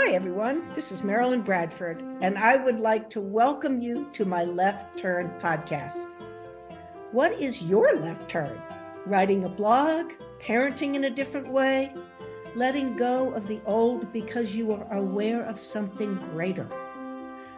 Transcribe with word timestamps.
Hi, 0.00 0.12
everyone. 0.12 0.62
This 0.76 0.92
is 0.92 1.02
Marilyn 1.02 1.42
Bradford, 1.42 2.00
and 2.22 2.38
I 2.38 2.54
would 2.54 2.78
like 2.78 3.10
to 3.10 3.20
welcome 3.20 3.80
you 3.80 4.08
to 4.12 4.24
my 4.24 4.44
Left 4.44 4.96
Turn 4.96 5.28
podcast. 5.42 6.06
What 7.10 7.32
is 7.32 7.62
your 7.62 7.96
left 7.96 8.30
turn? 8.30 8.62
Writing 9.06 9.42
a 9.42 9.48
blog, 9.48 10.12
parenting 10.38 10.94
in 10.94 11.02
a 11.02 11.10
different 11.10 11.48
way, 11.48 11.92
letting 12.54 12.96
go 12.96 13.32
of 13.32 13.48
the 13.48 13.60
old 13.66 14.12
because 14.12 14.54
you 14.54 14.70
are 14.70 14.86
aware 14.96 15.42
of 15.42 15.58
something 15.58 16.14
greater. 16.30 16.68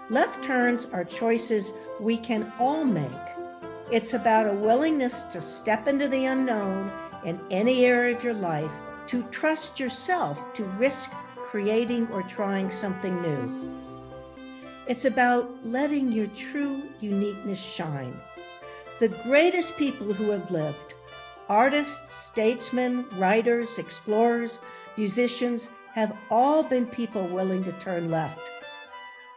Left 0.08 0.42
turns 0.42 0.86
are 0.86 1.04
choices 1.04 1.74
we 2.00 2.16
can 2.16 2.50
all 2.58 2.86
make. 2.86 3.10
It's 3.92 4.14
about 4.14 4.48
a 4.48 4.54
willingness 4.54 5.24
to 5.26 5.42
step 5.42 5.86
into 5.86 6.08
the 6.08 6.24
unknown 6.24 6.90
in 7.22 7.38
any 7.50 7.84
area 7.84 8.16
of 8.16 8.24
your 8.24 8.32
life, 8.32 8.72
to 9.08 9.24
trust 9.24 9.78
yourself 9.78 10.54
to 10.54 10.64
risk 10.64 11.12
creating 11.50 12.06
or 12.12 12.22
trying 12.22 12.70
something 12.70 13.20
new. 13.22 13.70
It's 14.86 15.04
about 15.04 15.50
letting 15.66 16.12
your 16.12 16.28
true 16.28 16.82
uniqueness 17.00 17.60
shine. 17.60 18.16
The 19.00 19.08
greatest 19.24 19.76
people 19.76 20.12
who 20.12 20.30
have 20.30 20.48
lived, 20.50 20.94
artists, 21.48 22.12
statesmen, 22.12 23.04
writers, 23.18 23.78
explorers, 23.78 24.60
musicians, 24.96 25.70
have 25.94 26.16
all 26.30 26.62
been 26.62 26.86
people 26.86 27.26
willing 27.26 27.64
to 27.64 27.72
turn 27.80 28.12
left. 28.12 28.40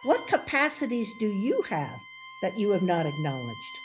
What 0.03 0.27
capacities 0.27 1.11
do 1.19 1.27
you 1.27 1.63
have 1.63 1.97
that 2.43 2.59
you 2.59 2.69
have 2.71 2.83
not 2.83 3.07
acknowledged? 3.07 3.75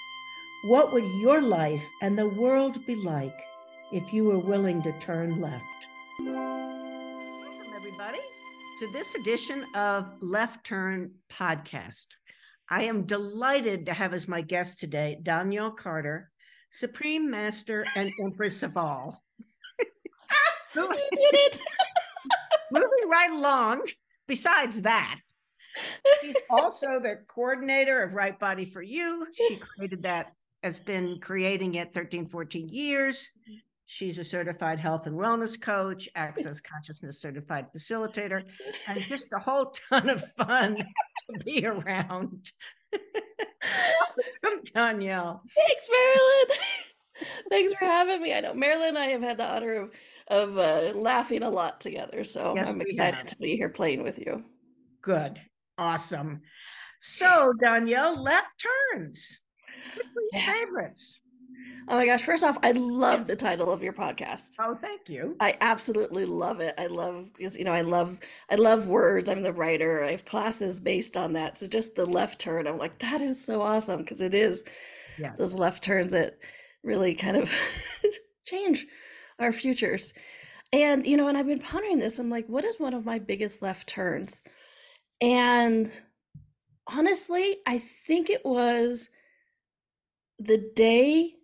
What 0.65 0.93
would 0.93 1.05
your 1.23 1.41
life 1.41 1.85
and 2.03 2.19
the 2.19 2.29
world 2.29 2.85
be 2.85 2.97
like 2.97 3.37
if 3.91 4.13
you 4.13 4.25
were 4.25 4.39
willing 4.39 4.83
to 4.83 4.93
turn 4.99 5.41
left? 5.41 6.88
Everybody, 8.01 8.23
to 8.79 8.93
this 8.93 9.17
edition 9.17 9.65
of 9.75 10.07
Left 10.21 10.65
Turn 10.65 11.11
Podcast. 11.29 12.07
I 12.69 12.85
am 12.85 13.07
delighted 13.07 13.87
to 13.87 13.93
have 13.93 14.15
as 14.15 14.29
my 14.29 14.41
guest 14.41 14.79
today 14.79 15.19
Donnielle 15.21 15.77
Carter, 15.77 16.31
Supreme 16.71 17.29
Master 17.29 17.85
and 17.97 18.13
Empress 18.23 18.63
of 18.63 18.77
all. 18.77 19.25
you 20.77 20.89
did 20.89 21.35
it. 21.35 21.59
Moving 22.71 23.09
right 23.11 23.33
along, 23.33 23.89
besides 24.29 24.83
that, 24.83 25.19
she's 26.21 26.37
also 26.51 27.01
the 27.01 27.19
coordinator 27.27 28.01
of 28.05 28.13
Right 28.13 28.39
Body 28.39 28.65
for 28.65 28.83
You. 28.83 29.27
She 29.35 29.57
created 29.57 30.05
that, 30.05 30.35
has 30.63 30.79
been 30.79 31.19
creating 31.21 31.75
it 31.75 31.93
13, 31.93 32.29
14 32.29 32.69
years. 32.69 33.29
She's 33.91 34.19
a 34.19 34.25
certified 34.25 34.79
health 34.79 35.07
and 35.07 35.17
wellness 35.19 35.59
coach, 35.59 36.11
access 36.15 36.61
consciousness 36.73 37.19
certified 37.23 37.69
facilitator, 37.75 38.45
and 38.87 39.01
just 39.01 39.33
a 39.33 39.39
whole 39.39 39.73
ton 39.89 40.11
of 40.11 40.23
fun 40.33 40.77
to 41.33 41.39
be 41.43 41.65
around. 41.67 42.53
Welcome, 42.93 44.65
Donnielle. 44.75 45.41
Thanks, 45.57 45.89
Marilyn. 45.91 46.59
Thanks 47.49 47.73
for 47.73 47.87
having 47.87 48.21
me. 48.21 48.35
I 48.35 48.41
know 48.41 48.53
Marilyn 48.53 48.89
and 48.91 48.99
I 48.99 49.07
have 49.07 49.23
had 49.23 49.39
the 49.39 49.51
honor 49.51 49.73
of 49.83 49.91
of 50.29 50.59
uh, 50.59 50.93
laughing 50.95 51.43
a 51.43 51.49
lot 51.49 51.81
together, 51.81 52.23
so 52.25 52.53
Yes, 52.55 52.67
I'm 52.69 52.83
excited 52.83 53.27
to 53.29 53.37
be 53.39 53.57
here 53.57 53.71
playing 53.71 54.03
with 54.03 54.19
you. 54.19 54.45
Good. 55.01 55.41
Awesome. 55.79 56.43
So, 57.01 57.55
Donnielle, 57.65 58.19
left 58.23 58.49
turns. 58.93 59.41
What 59.97 60.05
were 60.15 60.23
your 60.33 60.43
Yeah. 60.43 60.53
favorites? 60.53 61.19
Oh 61.89 61.97
my 61.97 62.05
gosh! 62.07 62.23
First 62.23 62.45
off, 62.45 62.59
I 62.63 62.73
love 62.73 63.27
the 63.27 63.37
title 63.37 63.73
of 63.73 63.83
your 63.83 63.95
podcast. 63.95 64.51
Oh, 64.59 64.75
thank 64.81 65.09
you. 65.09 65.37
I 65.41 65.57
absolutely 65.61 66.27
love 66.27 66.61
it. 66.61 66.75
I 66.77 66.87
love 66.87 67.31
because 67.37 67.57
you 67.57 67.65
know 67.65 67.73
I 67.73 67.81
love 67.81 68.21
I 68.51 68.57
love 68.57 68.87
words. 68.87 69.29
I'm 69.29 69.43
the 69.43 69.53
writer. 69.55 70.05
I 70.05 70.11
have 70.11 70.25
classes 70.27 70.81
based 70.81 71.17
on 71.17 71.33
that. 71.33 71.57
So 71.57 71.67
just 71.67 71.95
the 71.95 72.05
left 72.07 72.41
turn, 72.41 72.67
I'm 72.67 72.77
like 72.79 72.99
that 72.99 73.21
is 73.23 73.43
so 73.43 73.63
awesome 73.63 74.01
because 74.01 74.21
it 74.21 74.35
is 74.35 74.65
Yes. 75.19 75.37
those 75.39 75.55
left 75.55 75.83
turns 75.83 76.13
that 76.13 76.39
really 76.85 77.15
kind 77.15 77.37
of 77.37 77.51
change 78.45 78.87
our 79.39 79.53
futures. 79.53 80.13
And 80.73 81.07
you 81.07 81.17
know, 81.17 81.29
and 81.29 81.39
I've 81.39 81.47
been 81.47 81.59
pondering 81.59 81.99
this. 81.99 82.19
I'm 82.19 82.31
like, 82.31 82.47
what 82.49 82.65
is 82.65 82.79
one 82.79 82.95
of 82.95 83.05
my 83.07 83.19
biggest 83.19 83.63
left 83.63 83.89
turns? 83.89 84.43
And 85.21 85.89
honestly, 86.87 87.57
I 87.67 87.79
think 87.79 88.31
it 88.31 88.45
was 88.45 89.09
the 90.39 90.59
day 90.77 91.35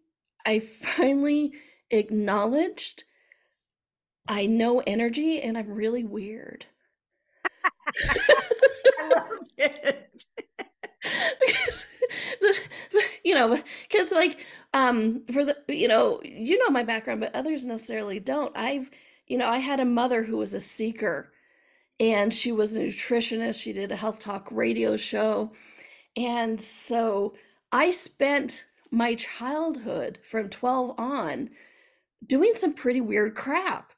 I 0.46 0.60
finally 0.60 1.52
acknowledged 1.90 3.04
I 4.26 4.46
know 4.46 4.80
energy 4.86 5.40
and 5.40 5.58
I'm 5.58 5.70
really 5.70 6.04
weird. 6.04 6.66
I 8.98 9.08
love 9.14 9.46
it. 9.58 10.24
because 11.46 11.86
this, 12.40 12.68
you 13.22 13.34
know 13.34 13.58
because 13.88 14.10
like 14.10 14.38
um 14.72 15.22
for 15.32 15.44
the 15.44 15.56
you 15.68 15.86
know 15.88 16.20
you 16.24 16.58
know 16.58 16.70
my 16.70 16.82
background 16.82 17.20
but 17.20 17.34
others 17.34 17.66
necessarily 17.66 18.18
don't 18.18 18.56
i've 18.56 18.90
you 19.26 19.36
know 19.36 19.46
i 19.46 19.58
had 19.58 19.80
a 19.80 19.84
mother 19.84 20.22
who 20.24 20.38
was 20.38 20.54
a 20.54 20.60
seeker 20.60 21.30
and 22.00 22.32
she 22.32 22.52
was 22.52 22.76
a 22.76 22.80
nutritionist 22.80 23.60
she 23.62 23.72
did 23.72 23.92
a 23.92 23.96
health 23.96 24.18
talk 24.20 24.48
radio 24.50 24.96
show 24.96 25.52
and 26.16 26.60
so 26.60 27.34
i 27.72 27.90
spent 27.90 28.64
my 28.94 29.14
childhood 29.16 30.18
from 30.30 30.48
12 30.48 30.94
on 30.98 31.50
doing 32.26 32.52
some 32.54 32.72
pretty 32.72 33.00
weird 33.00 33.34
crap 33.34 33.92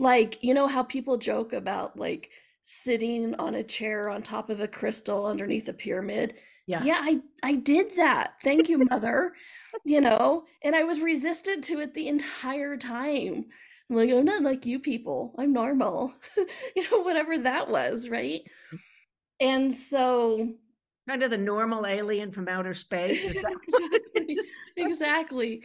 like 0.00 0.38
you 0.42 0.54
know 0.54 0.66
how 0.68 0.82
people 0.82 1.16
joke 1.16 1.52
about 1.52 1.98
like 1.98 2.30
sitting 2.62 3.34
on 3.36 3.54
a 3.54 3.62
chair 3.64 4.08
on 4.08 4.22
top 4.22 4.50
of 4.50 4.60
a 4.60 4.68
crystal 4.68 5.26
underneath 5.26 5.68
a 5.68 5.72
pyramid 5.72 6.34
Yeah. 6.66 6.82
yeah, 6.84 6.98
I 7.02 7.20
I 7.42 7.54
did 7.56 7.96
that. 7.96 8.34
Thank 8.42 8.68
you, 8.68 8.78
mother. 8.90 9.32
you 9.84 10.00
know, 10.00 10.44
and 10.62 10.76
I 10.76 10.84
was 10.84 11.00
resistant 11.00 11.64
to 11.64 11.80
it 11.80 11.94
the 11.94 12.08
entire 12.08 12.76
time. 12.76 13.46
I'm 13.90 13.96
like, 13.96 14.10
I'm 14.10 14.24
not 14.24 14.42
like 14.42 14.64
you 14.66 14.78
people. 14.78 15.34
I'm 15.38 15.52
normal. 15.52 16.14
you 16.76 16.84
know, 16.90 17.00
whatever 17.02 17.38
that 17.38 17.68
was, 17.68 18.08
right? 18.08 18.42
Mm. 18.72 18.78
And 19.40 19.74
so 19.74 20.54
Kind 21.08 21.22
of 21.22 21.30
the 21.30 21.38
normal 21.38 21.86
alien 21.86 22.30
from 22.32 22.48
outer 22.48 22.74
space. 22.74 23.24
Is 23.24 23.34
that 23.36 23.44
what 23.44 23.62
exactly, 23.62 24.40
exactly. 24.76 25.64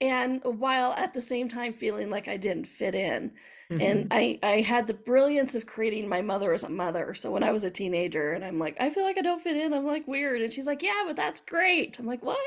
And 0.00 0.42
while 0.44 0.92
at 0.92 1.14
the 1.14 1.20
same 1.20 1.48
time 1.48 1.72
feeling 1.72 2.10
like 2.10 2.28
I 2.28 2.36
didn't 2.36 2.66
fit 2.66 2.94
in. 2.94 3.32
Mhm. 3.70 3.80
And 3.80 4.06
I 4.10 4.38
I 4.42 4.60
had 4.62 4.86
the 4.86 4.94
brilliance 4.94 5.54
of 5.54 5.66
creating 5.66 6.08
my 6.08 6.20
mother 6.22 6.52
as 6.52 6.64
a 6.64 6.68
mother. 6.68 7.14
So 7.14 7.30
when 7.30 7.42
I 7.42 7.52
was 7.52 7.64
a 7.64 7.70
teenager 7.70 8.32
and 8.32 8.44
I'm 8.44 8.58
like, 8.58 8.76
I 8.80 8.90
feel 8.90 9.04
like 9.04 9.18
I 9.18 9.22
don't 9.22 9.42
fit 9.42 9.56
in, 9.56 9.72
I'm 9.74 9.86
like 9.86 10.06
weird. 10.06 10.40
And 10.42 10.52
she's 10.52 10.66
like, 10.66 10.82
Yeah, 10.82 11.02
but 11.06 11.16
that's 11.16 11.40
great. 11.40 11.98
I'm 11.98 12.06
like, 12.06 12.22
what? 12.22 12.38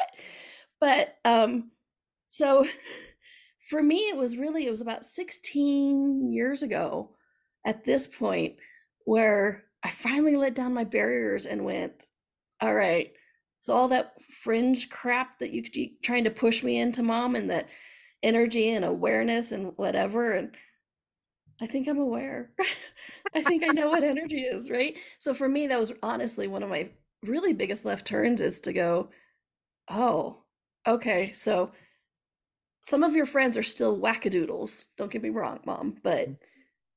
But 0.80 1.18
um, 1.26 1.72
so 2.28 2.68
for 3.70 3.84
me, 3.84 3.98
it 4.10 4.18
was 4.18 4.38
really, 4.38 4.66
it 4.68 4.72
was 4.72 4.82
about 4.82 5.06
16 5.06 6.32
years 6.32 6.64
ago 6.64 7.12
at 7.66 7.86
this 7.86 8.08
point 8.08 8.56
where 9.06 9.66
I 9.84 9.90
finally 9.92 10.36
let 10.36 10.56
down 10.56 10.74
my 10.74 10.84
barriers 10.84 11.46
and 11.46 11.66
went, 11.66 12.09
all 12.62 12.74
right. 12.74 13.14
So 13.62 13.74
all 13.76 13.88
that 13.90 14.14
fringe 14.44 14.90
crap 14.90 15.40
that 15.40 15.52
you 15.52 15.62
keep 15.64 16.02
trying 16.02 16.24
to 16.26 16.32
push 16.32 16.64
me 16.64 16.80
into, 16.80 17.04
mom, 17.04 17.36
and 17.36 17.50
that 17.50 17.68
energy 18.24 18.70
and 18.72 18.86
awareness 18.86 19.52
and 19.52 19.78
whatever, 19.78 20.34
and 20.34 20.56
I 21.62 21.68
think 21.68 21.88
I'm 21.88 22.00
aware. 22.00 22.52
I 23.36 23.42
think 23.44 23.64
I 23.64 23.72
know 23.72 23.90
what 23.90 24.04
energy 24.04 24.42
is, 24.42 24.70
right? 24.70 24.96
So 25.20 25.34
for 25.34 25.48
me, 25.48 25.68
that 25.68 25.80
was 25.80 25.94
honestly 26.02 26.48
one 26.48 26.64
of 26.64 26.70
my 26.70 26.90
really 27.24 27.54
biggest 27.54 27.86
left 27.86 28.08
turns 28.08 28.42
is 28.42 28.62
to 28.62 28.74
go, 28.74 29.10
oh, 29.90 30.44
okay. 30.88 31.34
So 31.34 31.72
some 32.84 33.04
of 33.04 33.16
your 33.16 33.26
friends 33.26 33.58
are 33.58 33.64
still 33.64 33.98
wackadoodles. 34.00 34.86
Don't 34.98 35.12
get 35.12 35.22
me 35.24 35.30
wrong, 35.30 35.60
mom, 35.66 35.98
but 36.04 36.30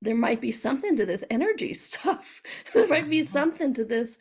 there 0.03 0.17
might 0.17 0.41
be 0.41 0.53
something 0.53 0.97
to 0.97 1.07
this 1.07 1.25
energy 1.31 1.75
stuff. 1.75 2.43
there 2.75 2.89
might 2.89 3.11
be 3.11 3.21
Mhm. 3.21 3.27
something 3.27 3.75
to 3.75 3.85
this 3.85 4.19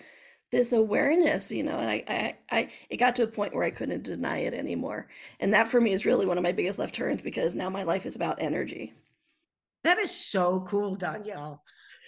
this 0.52 0.74
awareness, 0.74 1.52
you 1.52 1.64
know, 1.64 1.78
and 1.78 1.90
I, 1.90 2.04
I, 2.08 2.36
I, 2.52 2.70
it 2.90 2.98
got 2.98 3.16
to 3.16 3.24
a 3.24 3.28
point 3.28 3.56
where 3.56 3.64
I 3.64 3.72
couldn't 3.72 4.04
deny 4.04 4.40
it 4.40 4.54
anymore. 4.54 5.08
And 5.40 5.54
that 5.54 5.70
for 5.70 5.80
me 5.80 5.94
is 5.94 6.06
really 6.06 6.26
one 6.26 6.38
of 6.38 6.44
my 6.44 6.52
biggest 6.52 6.78
left 6.78 6.94
turns 6.94 7.22
because 7.22 7.56
now 7.56 7.70
my 7.70 7.84
life 7.84 8.06
is 8.06 8.16
about 8.18 8.42
energy. 8.42 8.94
That 9.84 9.98
is 9.98 10.12
so 10.12 10.66
cool, 10.70 10.98
Donnielle. 10.98 11.60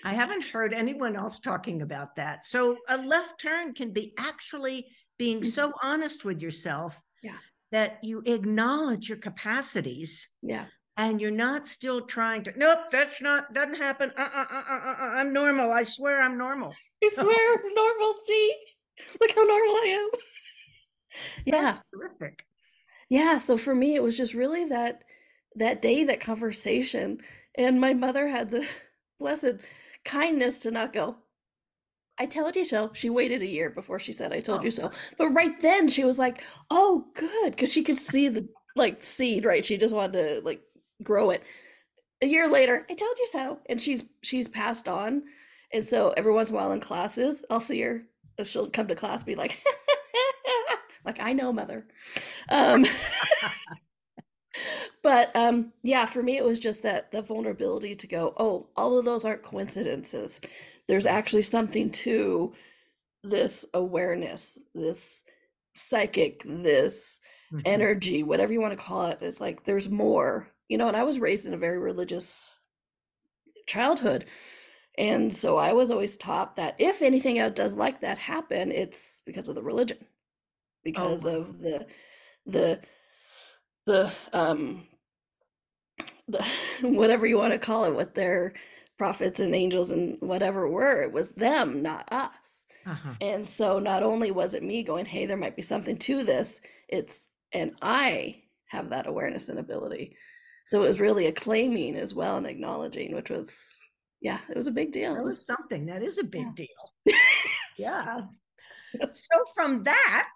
I 0.04 0.13
haven't 0.13 0.44
heard 0.44 0.74
anyone 0.74 1.16
else 1.16 1.40
talking 1.40 1.81
about 1.81 2.18
that. 2.18 2.45
So 2.45 2.78
a 2.90 2.98
left 2.98 3.40
turn 3.42 3.74
can 3.74 3.92
be 3.92 4.13
actually 4.18 4.88
being 5.18 5.44
so 5.44 5.72
honest 5.81 6.25
with 6.25 6.42
yourself 6.42 7.00
Yeah. 7.22 7.38
that 7.72 8.00
you 8.04 8.22
acknowledge 8.25 9.07
your 9.07 9.19
capacities 9.19 10.28
Yeah. 10.42 10.66
and 10.98 11.22
you're 11.22 11.31
not 11.31 11.66
still 11.68 12.01
trying 12.01 12.44
to 12.44 12.54
nope 12.57 12.80
that's 12.92 13.22
not 13.22 13.54
doesn't 13.54 13.75
happen 13.78 14.12
uh, 14.18 14.22
uh, 14.22 14.45
uh, 14.51 14.63
uh, 14.69 14.74
uh, 14.74 14.95
uh, 15.04 15.12
i'm 15.19 15.31
normal 15.34 15.72
i 15.72 15.84
swear 15.84 16.22
i'm 16.22 16.38
normal 16.38 16.74
I 17.04 17.10
swear, 17.14 17.62
normal. 17.76 18.16
See, 18.24 18.56
look 19.22 19.32
how 19.36 19.44
normal 19.44 19.76
I 19.76 20.10
am. 20.14 20.20
Yeah, 21.46 21.62
that's 21.62 21.82
terrific 21.94 22.46
yeah. 23.10 23.38
So 23.40 23.58
for 23.58 23.76
me, 23.76 23.96
it 23.96 24.04
was 24.04 24.18
just 24.18 24.34
really 24.34 24.66
that 24.66 25.04
that 25.56 25.82
day, 25.82 26.04
that 26.06 26.22
conversation, 26.22 27.20
and 27.56 27.82
my 27.82 27.94
mother 27.94 28.28
had 28.30 28.52
the 28.52 28.68
blessed 29.20 29.56
kindness 30.06 30.60
to 30.60 30.72
not 30.72 30.94
go. 30.94 31.18
I 32.18 32.26
told 32.28 32.56
you 32.56 32.66
so. 32.66 32.92
She 32.94 33.10
waited 33.10 33.42
a 33.42 33.48
year 33.48 33.70
before 33.70 34.00
she 34.00 34.14
said, 34.14 34.32
I 34.34 34.40
told 34.40 34.62
Oh. 34.62 34.64
you 34.64 34.72
so. 34.72 34.92
But 35.18 35.30
right 35.30 35.60
then 35.62 35.90
she 35.90 36.06
was 36.06 36.20
like, 36.20 36.44
oh, 36.70 37.06
good. 37.16 37.52
Because 37.52 37.72
she 37.74 37.84
could 37.84 37.98
see 37.98 38.30
the 38.30 38.48
like 38.76 39.04
seed, 39.04 39.46
right? 39.46 39.66
She 39.66 39.78
just 39.78 39.94
wanted 39.96 40.14
to 40.14 40.42
like 40.46 40.62
grow 41.04 41.32
it. 41.32 41.44
A 42.22 42.28
year 42.28 42.50
later, 42.50 42.86
I 42.90 42.94
told 42.96 43.18
you 43.20 43.28
so. 43.28 43.60
And 43.68 43.82
she's 43.82 44.04
she's 44.22 44.48
passed 44.48 44.88
on. 44.88 45.24
And 45.74 45.86
so 45.86 46.14
every 46.16 46.31
once 46.34 46.50
in 46.50 46.56
a 46.56 46.60
while 46.60 46.72
in 46.72 46.80
classes, 46.80 47.44
I'll 47.50 47.60
see 47.60 47.81
her. 47.81 48.04
She'll 48.44 48.70
come 48.70 48.88
to 48.88 48.96
class, 48.96 49.24
be 49.24 49.36
like, 49.36 49.62
like 51.06 51.20
I 51.20 51.34
know, 51.34 51.54
mother. 51.54 51.86
Um, 52.50 52.86
but 55.04 55.36
um, 55.36 55.74
yeah, 55.84 56.06
for 56.06 56.22
me, 56.24 56.38
it 56.38 56.44
was 56.44 56.60
just 56.60 56.84
that 56.84 57.12
the 57.12 57.22
vulnerability 57.22 57.96
to 57.96 58.08
go, 58.08 58.34
oh, 58.38 58.68
all 58.75 58.98
of 58.98 59.06
those 59.06 59.25
aren't 59.25 59.44
coincidences. 59.44 60.40
There's 60.88 61.06
actually 61.06 61.44
something 61.44 61.90
to 61.92 62.54
this 63.24 63.66
awareness, 63.74 64.60
this 64.76 65.26
psychic, 65.76 66.44
this 66.46 67.22
Mhm. 67.52 67.62
energy, 67.66 68.24
whatever 68.24 68.54
you 68.54 68.62
want 68.62 68.78
to 68.78 68.84
call 68.84 69.08
it. 69.08 69.19
It's 69.22 69.42
like 69.42 69.66
there's 69.66 69.90
more, 69.90 70.50
you 70.69 70.78
know. 70.78 70.88
And 70.88 70.98
I 70.98 71.04
was 71.04 71.19
raised 71.19 71.46
in 71.46 71.54
a 71.54 71.58
very 71.58 71.80
religious 71.80 72.52
childhood. 73.68 74.26
And 74.98 75.34
so 75.34 75.57
I 75.57 75.74
was 75.74 75.90
always 75.90 76.18
taught 76.18 76.56
that 76.56 76.75
if 76.78 77.01
anything 77.01 77.40
else 77.40 77.54
does 77.54 77.74
like 77.74 78.01
that 78.01 78.18
happen, 78.18 78.72
it's 78.72 79.22
because 79.25 79.50
of 79.50 79.56
the 79.56 79.63
religion, 79.63 79.98
because 80.84 81.24
wow. 81.24 81.31
of 81.31 81.60
the 81.60 81.88
the 82.45 82.81
the 83.86 84.12
um 84.34 84.88
the 86.28 86.44
whatever 86.84 87.25
you 87.25 87.38
want 87.38 87.54
to 87.54 87.60
call 87.60 87.86
it, 87.86 87.94
what 87.95 88.13
their 88.13 88.54
prophets 88.98 89.40
and 89.40 89.56
angels 89.56 89.90
and 89.92 90.18
whatever 90.19 90.68
were, 90.69 91.01
it 91.01 91.12
was 91.12 91.31
them, 91.31 91.81
not 91.81 92.12
us. 92.12 92.63
Uh-huh. 92.86 93.13
And 93.22 93.48
so 93.48 93.80
not 93.80 94.04
only 94.04 94.30
was 94.31 94.54
it 94.54 94.63
me 94.63 94.84
going, 94.84 95.06
hey, 95.06 95.25
there 95.25 95.38
might 95.38 95.56
be 95.56 95.62
something 95.62 95.98
to 96.00 96.24
this, 96.24 96.62
it's 96.88 97.30
and 97.51 97.75
I 97.81 98.44
have 98.68 98.90
that 98.90 99.07
awareness 99.07 99.50
and 99.50 99.60
ability. 99.60 100.16
So 100.66 100.84
it 100.84 100.88
was 100.88 101.00
really 101.00 101.28
a 101.28 101.31
claiming 101.31 101.95
as 101.95 102.13
well 102.13 102.38
and 102.38 102.48
acknowledging, 102.48 103.16
which 103.16 103.30
was 103.30 103.78
yeah, 104.24 104.40
it 104.50 104.58
was 104.58 104.68
a 104.68 104.72
big 104.72 104.92
deal. 104.92 105.14
That 105.14 105.22
It 105.22 105.25
was 105.25 105.46
something. 105.46 105.86
That 105.86 106.02
is 106.02 106.18
a 106.18 106.24
big 106.24 106.48
Yeah. 106.48 106.54
deal. 106.56 107.16
Yeah. 107.80 108.22
Yes. 109.00 109.28
So 109.31 109.44
from 109.56 109.84
that, 109.84 110.30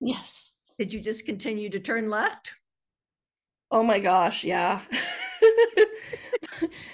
Yes. 0.00 0.58
did 0.78 0.92
you 0.92 1.00
just 1.00 1.26
continue 1.26 1.68
to 1.70 1.80
turn 1.80 2.08
left? 2.10 2.52
Oh 3.70 3.82
my 3.82 3.98
gosh, 4.00 4.44
yeah. 4.44 4.80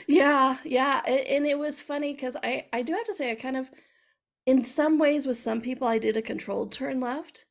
Yeah, 0.06 0.56
yeah. 0.64 1.00
And 1.06 1.46
it 1.46 1.58
was 1.58 1.80
funny 1.80 2.14
because 2.14 2.36
I 2.42 2.66
I 2.72 2.82
do 2.82 2.92
have 2.94 3.04
to 3.06 3.14
say 3.14 3.30
I 3.30 3.34
kind 3.34 3.56
of 3.56 3.70
in 4.46 4.64
some 4.64 4.98
ways 4.98 5.26
with 5.26 5.36
some 5.36 5.60
people 5.60 5.86
I 5.86 5.98
did 5.98 6.16
a 6.16 6.22
controlled 6.22 6.72
turn 6.72 7.00
left. 7.00 7.44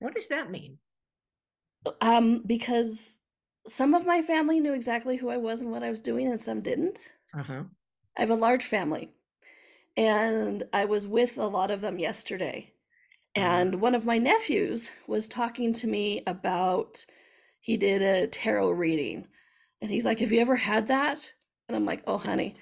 What 0.00 0.14
does 0.14 0.28
that 0.28 0.50
mean? 0.50 0.78
Um, 2.00 2.42
because 2.46 3.18
some 3.66 3.94
of 3.94 4.06
my 4.06 4.22
family 4.22 4.60
knew 4.60 4.72
exactly 4.74 5.16
who 5.16 5.28
I 5.30 5.36
was 5.38 5.60
and 5.62 5.70
what 5.70 5.82
I 5.82 5.90
was 5.90 6.00
doing, 6.02 6.26
and 6.28 6.40
some 6.40 6.60
didn't. 6.60 6.98
Uh-huh. 7.38 7.64
I 8.16 8.22
have 8.22 8.30
a 8.30 8.34
large 8.34 8.64
family, 8.64 9.10
and 9.96 10.64
I 10.72 10.84
was 10.84 11.06
with 11.06 11.38
a 11.38 11.46
lot 11.46 11.70
of 11.70 11.80
them 11.80 11.98
yesterday. 11.98 12.72
Mm-hmm. 13.36 13.46
And 13.46 13.80
one 13.80 13.94
of 13.94 14.04
my 14.04 14.18
nephews 14.18 14.90
was 15.06 15.28
talking 15.28 15.72
to 15.74 15.86
me 15.86 16.22
about 16.26 17.04
he 17.60 17.76
did 17.76 18.02
a 18.02 18.26
tarot 18.26 18.70
reading, 18.70 19.26
and 19.80 19.90
he's 19.90 20.04
like, 20.04 20.20
Have 20.20 20.32
you 20.32 20.40
ever 20.40 20.56
had 20.56 20.88
that? 20.88 21.32
And 21.68 21.76
I'm 21.76 21.84
like, 21.84 22.02
Oh, 22.06 22.18
honey, 22.18 22.56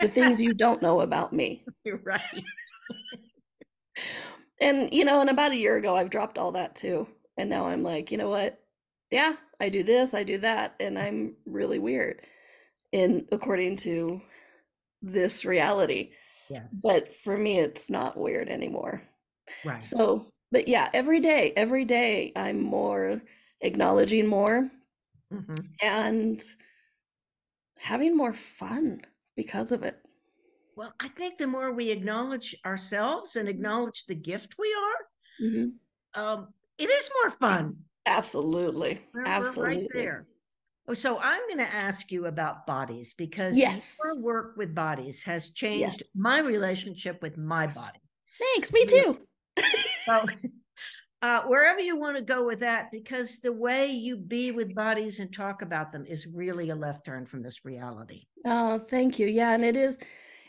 the 0.00 0.08
things 0.08 0.40
you 0.40 0.52
don't 0.52 0.82
know 0.82 1.00
about 1.00 1.32
me. 1.32 1.64
You're 1.84 2.02
right. 2.04 2.44
And, 4.60 4.92
you 4.92 5.04
know, 5.04 5.20
and 5.20 5.30
about 5.30 5.52
a 5.52 5.56
year 5.56 5.76
ago, 5.76 5.96
I've 5.96 6.10
dropped 6.10 6.36
all 6.36 6.52
that 6.52 6.76
too. 6.76 7.08
And 7.38 7.48
now 7.48 7.66
I'm 7.66 7.82
like, 7.82 8.12
you 8.12 8.18
know 8.18 8.28
what? 8.28 8.58
Yeah, 9.10 9.34
I 9.58 9.70
do 9.70 9.82
this, 9.82 10.14
I 10.14 10.22
do 10.22 10.38
that, 10.38 10.74
and 10.78 10.98
I'm 10.98 11.34
really 11.46 11.78
weird 11.78 12.22
in 12.92 13.26
according 13.32 13.76
to 13.78 14.20
this 15.02 15.44
reality. 15.44 16.12
Yes. 16.48 16.80
But 16.82 17.14
for 17.14 17.36
me, 17.36 17.58
it's 17.58 17.90
not 17.90 18.16
weird 18.16 18.48
anymore. 18.48 19.02
right. 19.64 19.82
So, 19.82 20.30
but 20.52 20.68
yeah, 20.68 20.90
every 20.92 21.20
day, 21.20 21.52
every 21.56 21.84
day, 21.84 22.32
I'm 22.36 22.60
more 22.62 23.22
acknowledging 23.60 24.26
more 24.26 24.70
Mhm. 25.32 25.66
and 25.82 26.42
having 27.78 28.16
more 28.16 28.34
fun 28.34 29.02
because 29.36 29.72
of 29.72 29.82
it. 29.82 29.96
Well, 30.76 30.94
I 31.00 31.08
think 31.08 31.38
the 31.38 31.46
more 31.46 31.72
we 31.72 31.90
acknowledge 31.90 32.56
ourselves 32.64 33.36
and 33.36 33.48
acknowledge 33.48 34.04
the 34.06 34.14
gift 34.14 34.54
we 34.58 34.74
are, 34.74 35.46
Mhm. 35.46 35.72
um, 36.14 36.54
it 36.78 36.88
is 36.90 37.10
more 37.22 37.30
fun. 37.30 37.84
Absolutely. 38.06 39.06
We're, 39.12 39.22
we're 39.22 39.26
Absolutely. 39.28 39.76
right 39.76 39.88
there. 39.92 40.26
Oh, 40.88 40.94
So 40.94 41.18
I'm 41.18 41.40
going 41.48 41.58
to 41.58 41.74
ask 41.74 42.10
you 42.10 42.26
about 42.26 42.66
bodies 42.66 43.14
because 43.14 43.56
Yes. 43.56 43.98
your 44.04 44.20
work 44.22 44.56
with 44.56 44.74
bodies 44.74 45.22
has 45.22 45.50
changed 45.50 46.00
Yes. 46.00 46.08
my 46.14 46.40
relationship 46.40 47.22
with 47.22 47.36
my 47.36 47.66
body. 47.66 48.00
Thanks. 48.38 48.72
Me 48.72 48.84
too. 48.86 49.20
So 50.06 50.24
uh, 51.22 51.42
wherever 51.42 51.78
you 51.78 51.96
want 51.96 52.16
to 52.16 52.22
go 52.22 52.44
with 52.46 52.60
that, 52.60 52.90
because 52.90 53.38
the 53.40 53.52
way 53.52 53.86
you 53.88 54.16
be 54.16 54.50
with 54.50 54.74
bodies 54.74 55.20
and 55.20 55.30
talk 55.32 55.60
about 55.60 55.92
them 55.92 56.06
is 56.06 56.26
really 56.26 56.70
a 56.70 56.74
left 56.74 57.04
turn 57.04 57.26
from 57.26 57.42
this 57.42 57.64
reality. 57.66 58.22
Oh, 58.46 58.78
thank 58.78 59.18
you. 59.18 59.26
Yeah, 59.26 59.52
and 59.52 59.62
it 59.64 59.76
is, 59.76 59.98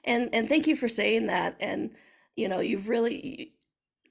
and 0.06 0.30
and 0.33 0.48
thank 0.48 0.68
you 0.68 0.78
for 0.78 0.88
saying 0.88 1.28
that. 1.28 1.57
And 1.60 1.92
you 2.38 2.48
know, 2.48 2.62
you've 2.62 2.88
really, 2.88 3.54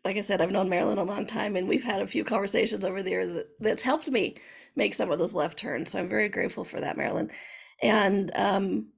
like 0.05 0.17
I 0.19 0.21
said, 0.21 0.43
I've 0.43 0.53
known 0.53 0.69
Marilyn 0.69 0.99
a 0.99 1.03
long 1.05 1.25
time, 1.27 1.57
and 1.57 1.67
we've 1.67 1.83
had 1.85 2.03
a 2.03 2.07
few 2.07 2.23
conversations 2.23 2.85
over 2.85 3.03
there 3.03 3.27
that, 3.27 3.47
that's 3.61 3.83
helped 3.83 4.09
me 4.09 4.37
make 4.77 4.95
some 4.95 5.11
of 5.11 5.19
those 5.19 5.35
left 5.35 5.59
turns. 5.59 5.91
So 5.93 5.99
I'm 5.99 6.09
very 6.09 6.29
grateful 6.29 6.65
for 6.65 6.81
that, 6.81 6.97
Marilyn. 6.97 7.31
And 7.83 8.31
um, 8.35 8.89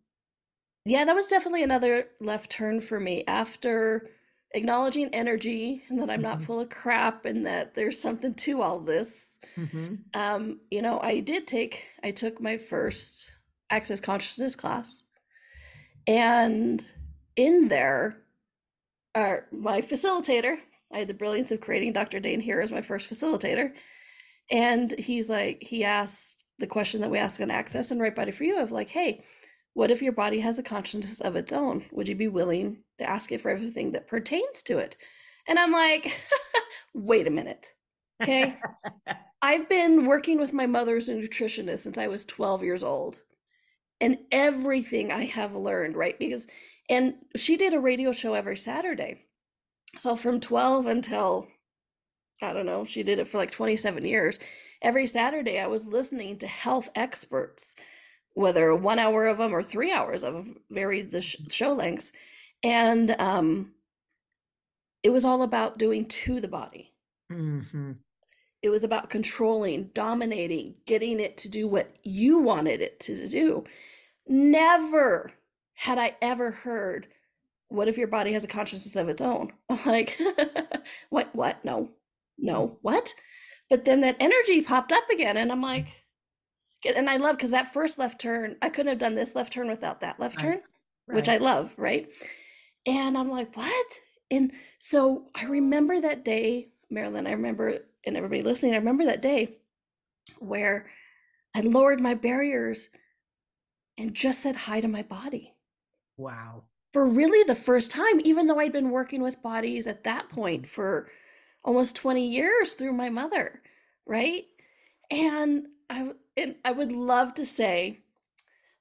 yeah, 0.85 1.05
that 1.05 1.15
was 1.15 1.27
definitely 1.29 1.63
another 1.63 2.09
left 2.21 2.51
turn 2.51 2.81
for 2.81 2.99
me 2.99 3.25
after 3.27 4.11
acknowledging 4.55 5.09
energy 5.15 5.83
and 5.89 5.99
that 6.01 6.11
I'm 6.11 6.21
not 6.21 6.41
Mhm. 6.41 6.45
full 6.45 6.61
of 6.61 6.69
crap 6.69 7.25
and 7.25 7.47
that 7.47 7.75
there's 7.75 7.99
something 7.99 8.35
to 8.35 8.61
all 8.61 8.81
this. 8.81 9.39
Mhm. 9.57 10.01
Um, 10.15 10.61
you 10.71 10.83
know, 10.83 11.01
I 11.01 11.21
did 11.21 11.47
take, 11.47 11.87
I 12.03 12.11
took 12.11 12.41
my 12.41 12.59
first 12.59 13.31
access 13.71 14.01
consciousness 14.01 14.55
class. 14.55 15.05
And 16.07 16.85
in 17.37 17.69
there, 17.69 18.19
our, 19.15 19.47
my 19.53 19.81
facilitator, 19.81 20.59
I 20.93 20.99
had 20.99 21.09
the 21.09 21.15
brilliance 21.15 21.51
of 21.51 21.61
creating 21.61 21.93
Dr. 21.95 22.21
Dain 22.21 22.41
Heer 22.41 22.61
as 22.61 22.73
my 22.73 22.83
first 22.83 23.09
facilitator. 23.09 23.73
And 24.53 24.95
he's 24.99 25.31
like, 25.31 25.63
he 25.63 25.83
asked 25.83 26.45
the 26.59 26.67
question 26.67 27.01
that 27.01 27.11
we 27.11 27.19
ask 27.19 27.41
on 27.41 27.51
Access 27.51 27.91
and 27.91 28.01
Right 28.01 28.15
Body 28.15 28.33
for 28.33 28.45
You 28.45 28.61
of 28.61 28.71
like, 28.71 28.91
hey, 28.91 29.25
what 29.73 29.91
if 29.91 30.03
your 30.03 30.13
body 30.13 30.41
has 30.41 30.59
a 30.59 30.63
consciousness 30.63 31.23
of 31.23 31.35
its 31.35 31.53
own? 31.53 31.87
Would 31.91 32.07
you 32.07 32.15
be 32.15 32.29
willing 32.29 32.85
to 32.99 33.09
ask 33.09 33.33
it 33.33 33.41
for 33.41 33.51
everything 33.51 33.93
that 33.93 34.07
pertains 34.07 34.63
to 34.65 34.77
it? 34.77 34.99
And 35.49 35.59
I'm 35.59 35.73
like, 35.73 36.21
wait 36.95 37.27
a 37.27 37.31
minute. 37.31 37.71
Okay. 38.23 38.59
I've 39.43 39.69
been 39.71 40.05
working 40.05 40.39
with 40.39 40.53
my 40.53 40.67
mother 40.67 40.99
as 40.99 41.09
a 41.09 41.15
nutritionist 41.15 41.81
since 41.81 41.97
I 41.97 42.07
was 42.07 42.27
12 42.27 42.63
years 42.63 42.85
old. 42.85 43.21
And 44.03 44.19
everything 44.31 45.11
I 45.11 45.25
have 45.25 45.55
learned, 45.55 45.97
right? 45.97 46.19
Because, 46.19 46.47
and 46.91 47.15
she 47.37 47.57
did 47.57 47.73
a 47.73 47.81
radio 47.81 48.13
show 48.13 48.35
every 48.35 48.57
Saturday. 48.57 49.25
So 49.97 50.15
from 50.17 50.41
12 50.41 50.87
until, 50.87 51.49
I 52.43 52.53
don't 52.53 52.67
know, 52.67 52.85
she 52.85 53.03
did 53.03 53.19
it 53.19 53.29
for 53.29 53.39
like 53.39 53.51
27 53.51 54.05
years. 54.05 54.39
Every 54.81 55.07
Saturday, 55.07 55.59
I 55.61 55.67
was 55.69 55.87
listening 55.87 56.39
to 56.39 56.47
health 56.47 56.91
experts, 56.95 57.77
whether 58.35 58.75
one 58.75 58.99
hour 58.99 59.27
of 59.27 59.39
them 59.39 59.55
or 59.55 59.63
three 59.63 59.93
hours 59.93 60.23
of 60.25 60.35
them, 60.35 60.57
varied 60.71 61.13
the 61.13 61.23
sh- 61.23 61.37
show 61.49 61.73
lengths. 61.73 62.13
And 62.65 63.15
um, 63.19 63.73
it 65.03 65.11
was 65.11 65.25
all 65.25 65.43
about 65.43 65.79
doing 65.79 66.07
to 66.07 66.41
the 66.41 66.49
body. 66.49 66.93
Mhm. 67.31 67.97
It 68.63 68.71
was 68.71 68.85
about 68.85 69.11
controlling, 69.11 69.91
dominating, 69.95 70.77
getting 70.87 71.19
it 71.19 71.37
to 71.39 71.49
do 71.49 71.67
what 71.67 71.91
you 72.05 72.39
wanted 72.39 72.81
it 72.81 73.01
to 73.01 73.29
do. 73.29 73.65
Never 74.27 75.33
had 75.75 75.99
I 75.99 76.17
ever 76.23 76.53
heard, 76.53 77.09
what 77.69 77.89
if 77.89 77.99
your 77.99 78.07
body 78.07 78.33
has 78.35 78.45
a 78.45 78.49
consciousness 78.49 78.95
of 78.95 79.09
its 79.09 79.21
own? 79.21 79.53
I'm 79.69 79.81
like, 79.87 80.19
what, 81.11 81.35
what? 81.35 81.65
No, 81.65 81.91
no, 82.39 82.79
what? 82.83 83.15
But 83.71 83.85
then 83.85 84.01
that 84.03 84.17
energy 84.21 84.63
popped 84.63 84.93
up 84.93 85.09
again, 85.11 85.37
and 85.37 85.53
I'm 85.53 85.63
like, 85.63 85.89
and 86.97 87.11
I 87.11 87.17
love 87.17 87.37
because 87.37 87.51
that 87.53 87.73
first 87.73 87.99
left 87.99 88.21
turn, 88.21 88.57
I 88.63 88.69
couldn't 88.71 88.91
have 88.91 88.99
done 88.99 89.15
this 89.17 89.35
left 89.35 89.53
turn 89.55 89.69
without 89.69 90.01
that 90.01 90.21
left 90.21 90.43
Right. 90.43 90.57
turn, 90.57 90.61
which 91.07 91.29
I 91.29 91.39
love, 91.39 91.75
right? 91.79 92.09
And 92.87 93.19
I'm 93.19 93.31
like, 93.31 93.57
what? 93.57 93.87
And 94.31 94.53
so 94.79 95.27
I 95.35 95.45
remember 95.47 96.01
that 96.01 96.25
day, 96.25 96.71
Marilyn, 96.91 97.27
I 97.27 97.33
remember, 97.33 97.79
and 98.07 98.17
everybody 98.17 98.43
listening, 98.43 98.75
I 98.75 98.79
remember 98.79 99.05
that 99.07 99.23
day 99.23 99.59
where 100.41 100.87
I 101.55 101.61
lowered 101.63 102.01
my 102.01 102.15
barriers 102.15 102.89
and 103.99 104.15
just 104.15 104.43
said 104.43 104.57
hi 104.57 104.81
to 104.81 104.89
my 104.89 105.03
body. 105.03 105.55
Wow. 106.17 106.65
for 106.93 107.07
really 107.07 107.43
the 107.45 107.55
first 107.55 107.91
time, 107.91 108.21
even 108.25 108.47
though 108.47 108.59
I'd 108.61 108.73
been 108.73 108.91
working 108.91 109.23
with 109.23 109.43
bodies 109.43 109.87
at 109.87 110.05
that 110.05 110.29
point 110.31 110.69
for 110.69 111.09
almost 111.65 111.97
20 111.97 112.27
years 112.27 112.75
through 112.75 112.93
my 112.93 113.09
mother, 113.09 113.63
right? 114.07 114.45
And 115.11 115.67
I 115.89 116.13
and 116.37 116.57
I 116.65 116.73
would 116.73 116.93
love 116.93 117.35
to 117.35 117.45
say 117.45 118.01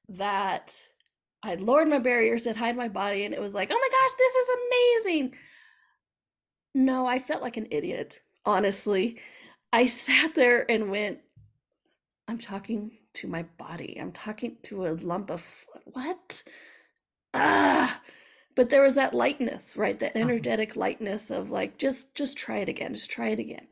that 0.08 0.80
I 1.44 1.56
lowered 1.56 1.90
my 1.90 2.00
barriers, 2.00 2.44
said 2.44 2.56
hi 2.56 2.72
to 2.72 2.78
my 2.78 2.88
body, 2.88 3.26
and 3.26 3.34
it 3.34 3.42
was 3.42 3.54
like, 3.54 3.70
oh 3.72 3.80
my 3.80 3.90
gosh, 3.92 4.18
this 4.18 4.36
is 4.36 4.50
amazing. 5.06 5.36
No, 6.74 7.06
I 7.06 7.20
felt 7.20 7.42
like 7.42 7.58
an 7.58 7.68
idiot, 7.72 8.22
honestly. 8.46 9.20
I 9.74 9.86
sat 9.86 10.36
there 10.36 10.70
and 10.70 10.92
went, 10.92 11.20
I'm 12.28 12.38
talking 12.38 12.92
to 13.16 13.28
my 13.28 13.44
body. 13.58 13.98
I'm 14.00 14.12
talking 14.12 14.58
to 14.64 14.88
a 14.88 14.92
lump 14.92 15.30
of 15.32 15.46
what? 15.86 16.44
Ah, 17.34 18.02
but 18.56 18.70
there 18.70 18.82
was 18.84 18.96
that 18.96 19.14
lightness, 19.14 19.76
right? 19.78 20.00
That 20.00 20.16
Uh-huh. 20.22 20.32
energetic 20.32 20.76
lightness 20.76 21.30
of 21.32 21.52
like, 21.52 21.78
just 21.78 22.14
just 22.16 22.38
try 22.38 22.58
it 22.60 22.70
again, 22.70 22.94
just 22.94 23.12
try 23.12 23.30
it 23.30 23.40
again. 23.40 23.68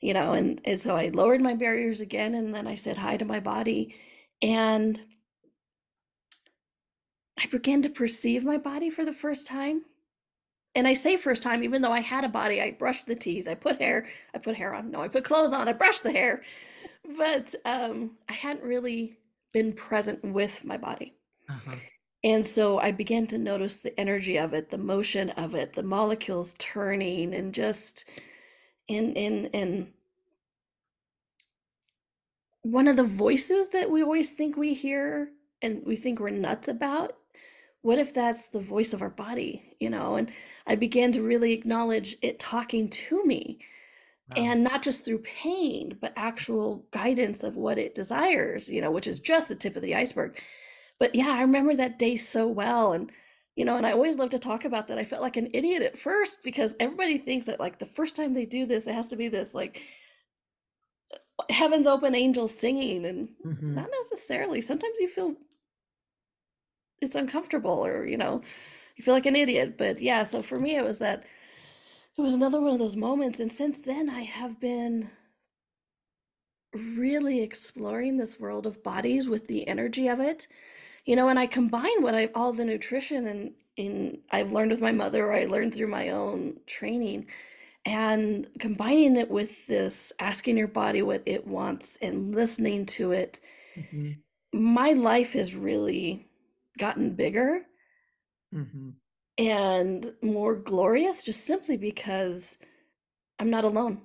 You 0.00 0.14
know, 0.14 0.32
and, 0.32 0.60
and 0.64 0.80
so 0.80 0.96
I 0.96 1.08
lowered 1.08 1.40
my 1.40 1.54
barriers 1.54 2.00
again 2.00 2.34
and 2.34 2.54
then 2.54 2.66
I 2.66 2.76
said 2.76 2.98
hi 2.98 3.16
to 3.16 3.24
my 3.24 3.40
body 3.40 3.94
and 4.42 5.02
I 7.38 7.46
began 7.46 7.82
to 7.82 7.88
perceive 7.88 8.44
my 8.44 8.58
body 8.58 8.90
for 8.90 9.04
the 9.04 9.12
first 9.12 9.46
time. 9.46 9.84
And 10.74 10.86
I 10.86 10.92
say 10.92 11.16
first 11.16 11.42
time, 11.42 11.64
even 11.64 11.82
though 11.82 11.92
I 11.92 12.00
had 12.00 12.24
a 12.24 12.28
body, 12.28 12.60
I 12.60 12.72
brushed 12.72 13.06
the 13.06 13.16
teeth, 13.16 13.48
I 13.48 13.54
put 13.54 13.80
hair, 13.80 14.08
I 14.34 14.38
put 14.38 14.56
hair 14.56 14.74
on. 14.74 14.90
No, 14.90 15.00
I 15.02 15.08
put 15.08 15.24
clothes 15.24 15.52
on, 15.52 15.68
I 15.68 15.72
brushed 15.72 16.02
the 16.04 16.12
hair. 16.12 16.42
But 17.16 17.54
um, 17.64 18.18
I 18.28 18.32
hadn't 18.34 18.64
really 18.64 19.18
been 19.52 19.72
present 19.72 20.22
with 20.24 20.64
my 20.64 20.76
body. 20.76 21.14
Uh-huh. 21.48 21.74
And 22.28 22.44
so 22.44 22.78
I 22.78 22.92
began 22.92 23.26
to 23.28 23.38
notice 23.38 23.76
the 23.78 23.98
energy 23.98 24.36
of 24.38 24.52
it, 24.52 24.68
the 24.68 24.76
motion 24.76 25.30
of 25.30 25.54
it, 25.54 25.72
the 25.72 25.82
molecules 25.82 26.54
turning 26.58 27.34
and 27.34 27.54
just 27.54 28.04
in 28.86 29.14
in 29.14 29.46
in 29.46 29.94
one 32.62 32.86
of 32.86 32.96
the 32.96 33.04
voices 33.04 33.70
that 33.70 33.90
we 33.90 34.02
always 34.02 34.32
think 34.32 34.58
we 34.58 34.74
hear 34.74 35.30
and 35.62 35.82
we 35.86 35.96
think 35.96 36.20
we're 36.20 36.28
nuts 36.30 36.68
about. 36.68 37.16
What 37.82 37.98
if 37.98 38.12
that's 38.12 38.48
the 38.48 38.60
voice 38.60 38.92
of 38.92 39.00
our 39.02 39.10
body, 39.10 39.76
you 39.80 39.88
know? 39.88 40.16
And 40.16 40.30
I 40.66 40.76
began 40.76 41.12
to 41.12 41.22
really 41.22 41.52
acknowledge 41.54 42.16
it 42.22 42.38
talking 42.38 42.90
to 42.90 43.24
me 43.24 43.58
Wow. 44.30 44.36
and 44.44 44.64
not 44.64 44.82
just 44.82 45.04
through 45.04 45.20
pain, 45.20 45.98
but 46.00 46.12
actual 46.16 46.84
guidance 46.90 47.42
of 47.42 47.56
what 47.56 47.78
it 47.78 47.94
desires, 47.94 48.68
you 48.68 48.80
know, 48.82 48.90
which 48.90 49.06
is 49.06 49.20
just 49.20 49.48
the 49.48 49.54
tip 49.56 49.76
of 49.76 49.82
the 49.82 49.94
iceberg. 49.94 50.38
But 50.98 51.14
yeah, 51.14 51.30
I 51.30 51.40
remember 51.42 51.74
that 51.76 51.98
day 51.98 52.16
so 52.16 52.46
well. 52.46 52.92
And, 52.92 53.10
you 53.56 53.64
know, 53.64 53.76
and 53.76 53.86
I 53.86 53.92
always 53.92 54.16
love 54.16 54.30
to 54.30 54.38
talk 54.38 54.64
about 54.64 54.88
that. 54.88 54.98
I 54.98 55.04
felt 55.04 55.22
like 55.22 55.36
an 55.36 55.50
idiot 55.52 55.82
at 55.82 55.98
first 55.98 56.42
because 56.42 56.76
everybody 56.80 57.18
thinks 57.18 57.46
that, 57.46 57.60
like, 57.60 57.78
the 57.78 57.86
first 57.86 58.16
time 58.16 58.34
they 58.34 58.46
do 58.46 58.66
this, 58.66 58.86
it 58.86 58.94
has 58.94 59.08
to 59.08 59.16
be 59.16 59.28
this, 59.28 59.54
like, 59.54 59.82
heaven's 61.50 61.86
open 61.86 62.14
angels 62.14 62.56
singing. 62.58 63.04
And 63.04 63.28
Mhm. 63.44 63.74
not 63.74 63.90
necessarily. 64.02 64.60
Sometimes 64.60 64.98
you 65.00 65.08
feel 65.08 65.36
it's 67.00 67.14
uncomfortable 67.14 67.84
or, 67.84 68.06
you 68.06 68.16
know, 68.16 68.42
you 68.96 69.04
feel 69.04 69.14
like 69.14 69.26
an 69.26 69.36
idiot. 69.36 69.76
But 69.78 70.00
yeah, 70.00 70.22
so 70.24 70.42
for 70.42 70.58
me, 70.58 70.76
it 70.76 70.84
was 70.84 70.98
that 70.98 71.24
it 72.16 72.22
was 72.22 72.34
another 72.34 72.60
one 72.60 72.72
of 72.72 72.78
those 72.78 72.96
moments. 72.96 73.40
And 73.40 73.52
since 73.52 73.80
then, 73.80 74.10
I 74.10 74.22
have 74.22 74.60
been 74.60 75.10
really 76.72 77.42
exploring 77.42 78.16
this 78.16 78.38
world 78.40 78.66
of 78.66 78.82
bodies 78.82 79.28
with 79.28 79.46
the 79.46 79.66
energy 79.68 80.08
of 80.08 80.20
it. 80.20 80.46
You 81.08 81.16
know, 81.16 81.28
and 81.30 81.38
I 81.38 81.46
combine 81.46 82.02
what 82.02 82.14
I 82.14 82.26
all 82.34 82.52
the 82.52 82.66
nutrition 82.66 83.26
and 83.26 83.54
in 83.78 84.18
I've 84.30 84.52
learned 84.52 84.72
with 84.72 84.82
my 84.82 84.92
mother, 84.92 85.24
or 85.26 85.32
I 85.32 85.46
learned 85.46 85.74
through 85.74 85.86
my 85.86 86.10
own 86.10 86.60
training, 86.66 87.28
and 87.86 88.46
combining 88.58 89.16
it 89.16 89.30
with 89.30 89.66
this 89.68 90.12
asking 90.20 90.58
your 90.58 90.68
body 90.68 91.00
what 91.00 91.22
it 91.24 91.46
wants 91.46 91.96
and 92.02 92.34
listening 92.34 92.84
to 92.98 93.12
it. 93.12 93.40
Mhm. 93.76 94.22
My 94.52 94.90
life 94.90 95.32
has 95.32 95.54
really 95.56 96.26
gotten 96.78 97.14
bigger 97.14 97.64
Mhm. 98.52 99.00
and 99.38 100.14
more 100.20 100.54
glorious 100.56 101.22
just 101.22 101.44
simply 101.44 101.76
because 101.78 102.58
I'm 103.38 103.50
not 103.50 103.64
alone. 103.64 104.02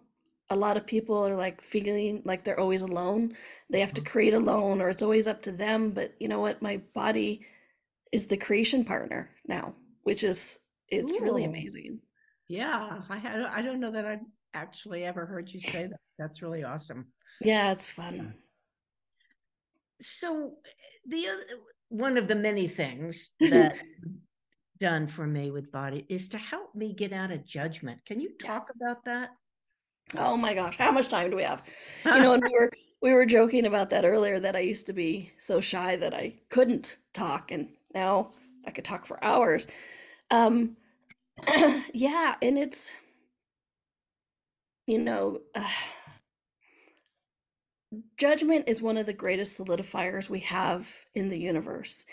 A 0.54 0.56
lot 0.56 0.78
of 0.78 0.86
people 0.86 1.18
are 1.18 1.34
like 1.36 1.62
feeling 1.62 2.22
like 2.26 2.44
they're 2.44 2.60
always 2.60 2.84
alone. 2.84 3.36
They 3.72 3.80
have 3.80 3.94
to 3.96 4.02
Mhm. 4.02 4.06
create 4.06 4.34
alone, 4.36 4.82
or 4.82 4.90
it's 4.90 5.02
always 5.02 5.28
up 5.28 5.42
to 5.44 5.52
them. 5.52 5.90
But 5.90 6.14
you 6.22 6.28
know 6.28 6.40
what? 6.40 6.62
My 6.62 6.78
body 6.94 7.48
is 8.12 8.28
the 8.28 8.38
creation 8.38 8.86
partner 8.86 9.32
now, 9.48 9.76
which 10.04 10.24
is 10.24 10.60
it's 10.90 11.20
really 11.20 11.44
amazing. 11.44 12.02
Yeah, 12.48 13.02
I 13.10 13.18
had 13.18 13.42
I 13.42 13.64
don't 13.64 13.80
know 13.80 13.92
that 13.94 14.06
I've 14.06 14.26
actually 14.54 15.04
ever 15.06 15.26
heard 15.26 15.50
you 15.50 15.60
say 15.60 15.88
that. 15.88 16.00
That's 16.20 16.44
really 16.44 16.64
awesome. 16.64 17.12
Yeah, 17.42 17.72
it's 17.72 17.88
fun. 17.88 18.36
So 20.02 20.58
the 21.08 21.30
oth- 21.30 21.60
one 21.90 22.16
of 22.16 22.28
the 22.28 22.36
many 22.36 22.68
things 22.68 23.32
that 23.40 23.76
done 24.78 25.08
for 25.08 25.26
me 25.26 25.50
with 25.50 25.72
body 25.72 26.06
is 26.10 26.30
to 26.30 26.38
help 26.38 26.76
me 26.76 26.94
get 26.94 27.12
out 27.12 27.32
of 27.32 27.44
judgment. 27.44 28.06
Can 28.06 28.20
you 28.20 28.30
Yeah. 28.40 28.48
talk 28.48 28.70
about 28.70 29.04
that? 29.06 29.32
Oh 30.18 30.38
my 30.38 30.54
gosh, 30.54 30.78
how 30.78 30.92
much 30.92 31.10
time 31.10 31.30
do 31.30 31.36
we 31.36 31.44
have? 31.44 31.64
You 32.06 32.20
know, 32.20 32.34
and 32.38 32.44
we 32.44 32.52
were 32.52 32.72
we 33.02 33.14
were 33.14 33.26
joking 33.26 33.66
about 33.66 33.90
that 33.90 34.06
earlier 34.06 34.40
that 34.40 34.56
I 34.56 34.60
used 34.60 34.88
to 34.88 34.94
be 34.94 35.32
so 35.40 35.60
shy 35.62 35.96
that 35.98 36.14
I 36.14 36.36
couldn't 36.50 36.98
talk, 37.14 37.52
and 37.52 37.70
now 37.94 38.32
I 38.66 38.72
could 38.72 38.86
talk 38.86 39.06
for 39.06 39.24
hours. 39.24 39.68
Um, 40.32 40.78
yeah, 41.94 42.36
and 42.42 42.58
it's 42.58 42.92
you 44.88 45.00
know, 45.00 45.42
uh, 45.56 45.68
judgment 48.18 48.66
is 48.68 48.82
one 48.82 48.98
of 48.98 49.06
the 49.06 49.14
greatest 49.14 49.58
solidifiers 49.58 50.30
we 50.30 50.40
have 50.40 50.90
in 51.14 51.30
the 51.30 51.40
universe. 51.40 52.06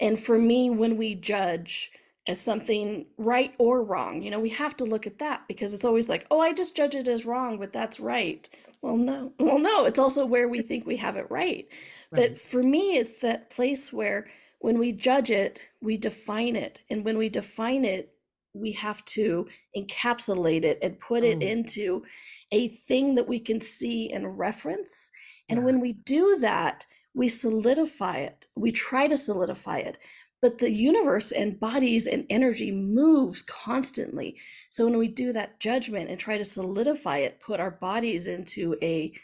And 0.00 0.18
for 0.18 0.38
me, 0.38 0.70
when 0.70 0.96
we 0.96 1.14
judge 1.14 1.90
as 2.26 2.40
something 2.40 3.06
right 3.18 3.54
or 3.58 3.82
wrong, 3.82 4.22
you 4.22 4.30
know, 4.30 4.40
we 4.40 4.48
have 4.50 4.76
to 4.78 4.84
look 4.84 5.06
at 5.06 5.18
that 5.18 5.46
because 5.46 5.74
it's 5.74 5.84
always 5.84 6.08
like, 6.08 6.26
oh, 6.30 6.40
I 6.40 6.52
just 6.52 6.76
judge 6.76 6.94
it 6.94 7.08
as 7.08 7.26
wrong, 7.26 7.58
but 7.58 7.72
that's 7.72 8.00
right. 8.00 8.48
Well, 8.80 8.96
no, 8.96 9.32
well, 9.38 9.58
no, 9.58 9.84
it's 9.84 9.98
also 9.98 10.24
where 10.26 10.48
we 10.48 10.62
think 10.62 10.86
we 10.86 10.96
have 10.98 11.16
it 11.16 11.30
right. 11.30 11.66
Right. 12.10 12.30
But 12.32 12.40
for 12.40 12.62
me, 12.62 12.96
it's 12.96 13.14
that 13.14 13.50
place 13.50 13.92
where 13.92 14.26
when 14.60 14.78
we 14.78 14.92
judge 14.92 15.30
it, 15.30 15.68
we 15.82 15.96
define 15.98 16.56
it. 16.56 16.80
And 16.88 17.04
when 17.04 17.18
we 17.18 17.28
define 17.28 17.84
it, 17.84 18.14
we 18.54 18.72
have 18.72 19.04
to 19.06 19.46
encapsulate 19.76 20.64
it 20.64 20.78
and 20.80 20.98
put 20.98 21.24
it 21.24 21.38
Oh. 21.42 21.46
into 21.46 22.04
a 22.52 22.68
thing 22.68 23.16
that 23.16 23.28
we 23.28 23.40
can 23.40 23.60
see 23.60 24.10
and 24.10 24.38
reference. 24.38 25.10
And 25.48 25.60
Yeah. 25.60 25.64
when 25.66 25.80
we 25.80 25.92
do 25.92 26.38
that, 26.38 26.86
we 27.14 27.28
solidify 27.28 28.18
it. 28.18 28.46
We 28.56 28.72
try 28.72 29.06
to 29.08 29.16
solidify 29.16 29.78
it. 29.78 29.98
But 30.44 30.58
the 30.58 30.70
universe 30.70 31.32
and 31.32 31.58
bodies 31.58 32.06
and 32.06 32.26
energy 32.28 32.70
moves 32.70 33.40
constantly. 33.40 34.36
So 34.68 34.84
when 34.84 34.98
we 34.98 35.08
do 35.08 35.32
that 35.32 35.58
judgment 35.58 36.10
and 36.10 36.20
try 36.20 36.36
to 36.36 36.44
solidify 36.44 37.20
it, 37.20 37.40
put 37.40 37.60
our 37.60 37.70
bodies 37.70 38.26
into 38.26 38.76
a 38.82 39.14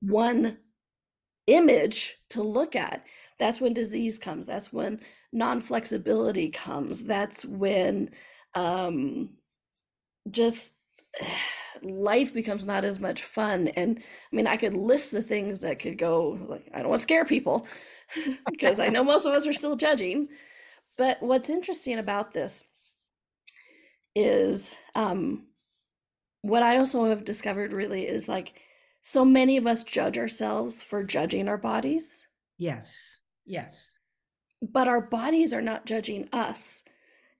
one 0.00 0.58
image 1.48 2.18
to 2.28 2.44
look 2.44 2.76
at, 2.76 3.02
that's 3.36 3.60
when 3.60 3.72
disease 3.72 4.20
comes. 4.20 4.46
That's 4.46 4.72
when 4.72 5.00
non-flexibility 5.32 6.50
comes. 6.50 7.02
That's 7.02 7.44
when 7.44 8.10
um, 8.54 9.30
just 10.30 10.74
life 11.82 12.32
becomes 12.32 12.64
not 12.64 12.84
as 12.84 13.00
much 13.00 13.24
fun. 13.24 13.66
And 13.74 13.98
I 14.32 14.36
mean, 14.36 14.46
I 14.46 14.56
could 14.56 14.74
list 14.74 15.10
the 15.10 15.20
things 15.20 15.62
that 15.62 15.80
could 15.80 15.98
go 15.98 16.38
like, 16.48 16.70
I 16.72 16.78
don't 16.78 16.90
want 16.90 17.00
to 17.00 17.02
scare 17.02 17.24
people 17.24 17.66
because 18.48 18.78
I 18.78 18.86
know 18.86 19.02
most 19.02 19.26
of 19.26 19.32
us 19.32 19.48
are 19.48 19.52
still 19.52 19.74
judging. 19.74 20.28
But 21.00 21.22
what's 21.22 21.48
interesting 21.48 21.98
about 21.98 22.32
this 22.32 22.62
is 24.14 24.76
um, 24.94 25.46
what 26.42 26.62
I 26.62 26.76
also 26.76 27.06
have 27.06 27.24
discovered 27.24 27.72
really 27.72 28.06
is 28.06 28.28
like 28.28 28.52
so 29.00 29.24
many 29.24 29.56
of 29.56 29.66
us 29.66 29.82
judge 29.82 30.18
ourselves 30.18 30.82
for 30.82 31.02
judging 31.02 31.48
our 31.48 31.56
bodies, 31.56 32.26
Yes. 32.58 33.18
Yes. 33.46 33.96
but 34.60 34.88
our 34.88 35.00
bodies 35.00 35.54
are 35.54 35.62
not 35.62 35.86
judging 35.86 36.28
us. 36.34 36.82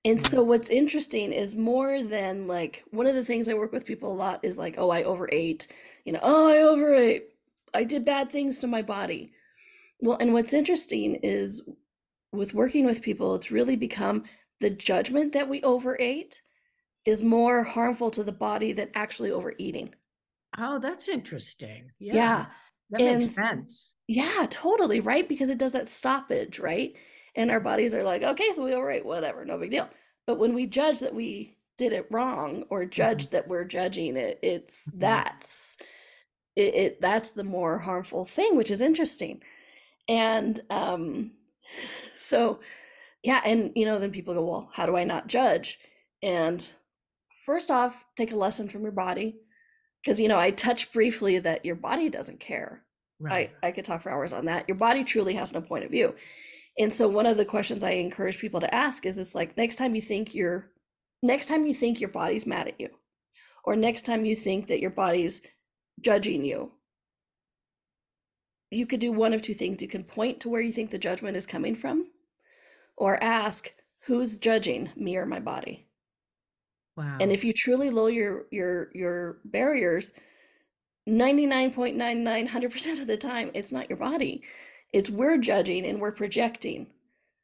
And 0.06 0.26
so 0.26 0.42
what's 0.42 0.70
interesting 0.70 1.30
is 1.30 1.54
more 1.54 2.02
than 2.02 2.46
like 2.46 2.84
one 2.92 3.06
of 3.06 3.14
the 3.14 3.26
things 3.26 3.46
I 3.46 3.52
work 3.52 3.72
with 3.72 3.84
people 3.84 4.10
a 4.10 4.14
lot 4.14 4.40
is 4.42 4.56
like, 4.56 4.76
oh, 4.78 4.88
I 4.88 5.02
overate, 5.02 5.68
you 6.06 6.14
know, 6.14 6.20
oh, 6.22 6.48
I 6.48 6.62
overate. 6.62 7.28
I 7.74 7.84
did 7.84 8.06
bad 8.06 8.32
things 8.32 8.58
to 8.60 8.66
my 8.66 8.80
body. 8.80 9.34
Well, 10.00 10.16
and 10.18 10.32
what's 10.32 10.54
interesting 10.54 11.16
is 11.16 11.60
with 12.32 12.54
working 12.54 12.84
with 12.86 13.02
people, 13.02 13.34
it's 13.34 13.50
really 13.50 13.76
become 13.76 14.24
the 14.60 14.70
judgment 14.70 15.32
that 15.32 15.48
we 15.48 15.62
overate 15.62 16.42
is 17.06 17.22
more 17.22 17.64
harmful 17.64 18.10
to 18.12 18.24
the 18.24 18.32
body 18.32 18.72
than 18.72 18.90
actually 18.94 19.30
overeating. 19.32 19.94
Oh, 20.56 20.78
that's 20.78 21.08
interesting. 21.08 21.90
Yeah. 21.98 22.36
Yeah. 22.36 22.46
That 22.90 23.02
makes 23.02 23.24
And 23.24 23.30
s- 23.30 23.50
sense. 23.50 23.96
Yeah, 24.08 24.46
totally, 24.50 25.00
right? 25.00 25.28
Because 25.28 25.50
it 25.50 25.58
does 25.58 25.72
that 25.72 25.88
stoppage, 25.88 26.58
right? 26.58 26.96
and 27.36 27.50
our 27.50 27.60
bodies 27.60 27.94
are 27.94 28.02
like, 28.02 28.22
okay, 28.22 28.52
so 28.52 28.64
we 28.64 28.74
right, 28.74 29.04
whatever, 29.06 29.44
no 29.44 29.58
big 29.58 29.70
deal. 29.70 29.88
But 30.26 30.38
when 30.38 30.54
we 30.54 30.66
judge 30.66 31.00
that 31.00 31.14
we 31.14 31.56
did 31.78 31.92
it 31.92 32.06
wrong 32.10 32.64
or 32.70 32.84
judge 32.86 33.28
Mhm. 33.28 33.30
that 33.30 33.48
we're 33.48 33.64
judging 33.64 34.16
it, 34.16 34.38
it's 34.42 34.86
Mhm. 34.86 35.00
that's 35.00 35.76
it, 36.56 36.74
it 36.74 37.00
that's 37.00 37.30
the 37.32 37.44
more 37.44 37.78
harmful 37.78 38.24
thing, 38.26 38.56
which 38.56 38.70
is 38.70 38.80
interesting. 38.80 39.42
And 40.08 40.62
um 40.70 41.32
so 42.16 42.60
yeah, 43.22 43.40
and 43.44 43.72
you 43.74 43.84
know, 43.84 43.98
then 43.98 44.10
people 44.10 44.34
go, 44.34 44.44
well, 44.44 44.70
how 44.72 44.86
do 44.86 44.96
I 44.96 45.04
not 45.04 45.26
judge? 45.26 45.78
And 46.22 46.66
first 47.44 47.70
off, 47.70 48.04
take 48.16 48.32
a 48.32 48.36
lesson 48.36 48.68
from 48.68 48.82
your 48.82 48.92
body. 48.92 49.36
Because 50.02 50.18
you 50.18 50.28
know, 50.28 50.38
I 50.38 50.50
touched 50.50 50.92
briefly 50.92 51.38
that 51.38 51.64
your 51.64 51.76
body 51.76 52.08
doesn't 52.08 52.40
care. 52.40 52.82
Right. 53.18 53.50
I, 53.62 53.68
I 53.68 53.72
could 53.72 53.84
talk 53.84 54.02
for 54.02 54.10
hours 54.10 54.32
on 54.32 54.46
that. 54.46 54.66
Your 54.66 54.78
body 54.78 55.04
truly 55.04 55.34
has 55.34 55.52
no 55.52 55.60
point 55.60 55.84
of 55.84 55.90
view. 55.90 56.14
And 56.78 56.94
so 56.94 57.06
one 57.08 57.26
of 57.26 57.36
the 57.36 57.44
questions 57.44 57.84
I 57.84 57.90
encourage 57.92 58.38
people 58.38 58.60
to 58.60 58.74
ask 58.74 59.04
is 59.04 59.16
this 59.16 59.34
like 59.34 59.56
next 59.58 59.76
time 59.76 59.94
you 59.94 60.00
think 60.00 60.34
you're 60.34 60.70
next 61.22 61.46
time 61.46 61.66
you 61.66 61.74
think 61.74 62.00
your 62.00 62.08
body's 62.08 62.46
mad 62.46 62.68
at 62.68 62.80
you, 62.80 62.88
or 63.64 63.76
next 63.76 64.06
time 64.06 64.24
you 64.24 64.34
think 64.34 64.68
that 64.68 64.80
your 64.80 64.90
body's 64.90 65.42
judging 66.00 66.44
you, 66.44 66.72
you 68.70 68.86
could 68.86 69.00
do 69.00 69.12
one 69.12 69.32
of 69.32 69.42
two 69.42 69.54
things. 69.54 69.82
You 69.82 69.88
can 69.88 70.04
point 70.04 70.40
to 70.40 70.48
where 70.48 70.60
you 70.60 70.72
think 70.72 70.90
the 70.90 70.98
judgment 70.98 71.36
is 71.36 71.46
coming 71.46 71.74
from, 71.74 72.06
or 72.96 73.22
ask, 73.22 73.72
who's 74.00 74.38
judging 74.38 74.90
me 74.96 75.16
or 75.16 75.26
my 75.26 75.40
body? 75.40 75.86
Wow. 76.96 77.18
And 77.20 77.32
if 77.32 77.44
you 77.44 77.52
truly 77.52 77.90
lower 77.90 78.10
your 78.10 78.46
your 78.50 78.90
your 78.94 79.38
barriers, 79.44 80.12
99.99 81.08 82.48
100% 82.48 83.00
of 83.00 83.06
the 83.06 83.16
time 83.16 83.50
it's 83.54 83.72
not 83.72 83.88
your 83.88 83.98
body. 83.98 84.42
It's 84.92 85.10
we're 85.10 85.38
judging 85.38 85.86
and 85.86 86.00
we're 86.00 86.12
projecting 86.12 86.88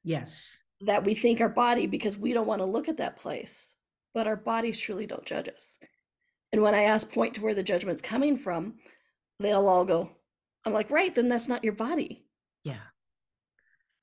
yes. 0.03 0.59
that 0.81 1.05
we 1.05 1.15
think 1.15 1.41
our 1.41 1.49
body 1.49 1.87
because 1.87 2.17
we 2.17 2.33
don't 2.33 2.47
want 2.47 2.61
to 2.61 2.67
look 2.67 2.89
at 2.89 2.97
that 2.99 3.17
place. 3.17 3.75
But 4.15 4.27
our 4.27 4.37
bodies 4.37 4.79
truly 4.79 5.07
don't 5.07 5.25
judge 5.25 5.49
us. 5.49 5.79
And 6.53 6.63
when 6.63 6.75
I 6.75 6.83
ask 6.83 7.11
point 7.11 7.35
to 7.35 7.43
where 7.43 7.55
the 7.55 7.63
judgment's 7.63 8.03
coming 8.03 8.37
from, 8.37 8.75
they'll 9.39 9.69
all 9.69 9.85
go, 9.85 10.11
I'm 10.67 10.73
like, 10.73 10.91
right, 10.91 11.15
then 11.15 11.29
that's 11.29 11.49
not 11.49 11.63
your 11.65 11.73
body. 11.73 12.25
Yeah. 12.65 12.81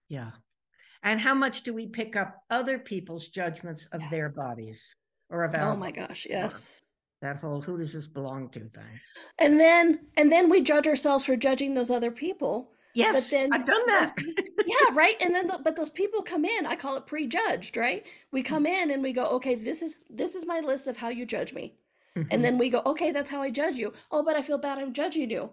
Yeah. 0.07 0.31
And 1.03 1.19
how 1.19 1.33
much 1.33 1.63
do 1.63 1.73
we 1.73 1.87
pick 1.87 2.15
up 2.15 2.37
other 2.49 2.79
people's 2.79 3.27
judgments 3.27 3.85
of 3.91 4.01
their 4.09 4.31
bodies 4.31 4.95
or 5.29 5.43
about 5.43 5.63
Oh 5.63 5.75
my 5.75 5.91
gosh, 5.91 6.25
yes. 6.29 6.81
that 7.21 7.37
whole 7.37 7.61
who 7.61 7.77
does 7.77 7.91
this 7.93 8.07
belong 8.07 8.47
to 8.51 8.61
thing? 8.61 8.99
And 9.37 9.59
then 9.59 9.99
and 10.15 10.31
then 10.31 10.49
we 10.49 10.61
judge 10.61 10.87
ourselves 10.87 11.25
for 11.25 11.35
judging 11.35 11.73
those 11.73 11.91
other 11.91 12.11
people 12.11 12.71
Yes, 12.95 13.31
then 13.31 13.51
I've 13.51 13.65
done 13.65 13.85
that. 13.87 14.13
yeah 14.67 14.93
right 14.93 15.15
and 15.19 15.33
then 15.35 15.47
the, 15.47 15.59
but 15.61 15.75
those 15.75 15.89
people 15.89 16.21
come 16.21 16.45
in 16.45 16.65
i 16.67 16.75
call 16.75 16.95
it 16.95 17.05
prejudged 17.07 17.75
right 17.75 18.05
we 18.31 18.41
come 18.43 18.65
in 18.65 18.91
and 18.91 19.01
we 19.03 19.11
go 19.11 19.25
okay 19.25 19.55
this 19.55 19.81
is 19.81 19.97
this 20.09 20.35
is 20.35 20.45
my 20.45 20.59
list 20.61 20.87
of 20.87 20.95
how 20.97 21.09
you 21.09 21.25
judge 21.25 21.53
me 21.53 21.75
Mhm. 22.15 22.27
and 22.31 22.45
then 22.45 22.57
we 22.59 22.69
go 22.69 22.81
okay 22.85 23.11
that's 23.11 23.31
how 23.31 23.41
i 23.41 23.49
judge 23.49 23.75
you 23.75 23.91
oh 24.11 24.21
but 24.23 24.35
i 24.37 24.41
feel 24.43 24.59
bad 24.59 24.77
i'm 24.77 24.93
judging 24.93 25.29
you 25.31 25.49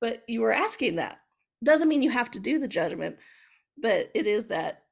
but 0.00 0.22
you 0.28 0.40
were 0.40 0.52
asking 0.52 0.96
that 0.96 1.18
doesn't 1.62 1.88
mean 1.88 2.02
you 2.02 2.10
have 2.10 2.30
to 2.30 2.38
do 2.40 2.58
the 2.58 2.68
judgment 2.68 3.16
but 3.80 4.10
it 4.14 4.26
is 4.26 4.46
that 4.46 4.82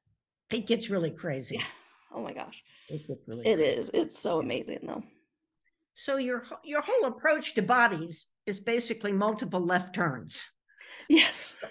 it 0.51 0.65
gets 0.67 0.89
really 0.89 1.11
crazy. 1.11 1.55
yeah 1.57 1.63
oh 2.13 2.21
my 2.21 2.33
gosh 2.33 2.63
It 2.89 3.07
gets 3.07 3.27
really 3.27 3.45
it 3.47 3.55
crazy. 3.57 3.71
is 3.79 3.91
it's 3.93 4.19
so 4.19 4.39
amazing 4.39 4.79
though 4.83 5.03
So 5.93 6.17
your 6.17 6.43
your 6.63 6.81
whole 6.81 7.05
approach 7.05 7.53
to 7.55 7.61
bodies 7.61 8.27
is 8.45 8.59
basically 8.59 9.11
multiple 9.13 9.61
left 9.65 9.93
turns. 9.95 10.49
yes 11.09 11.55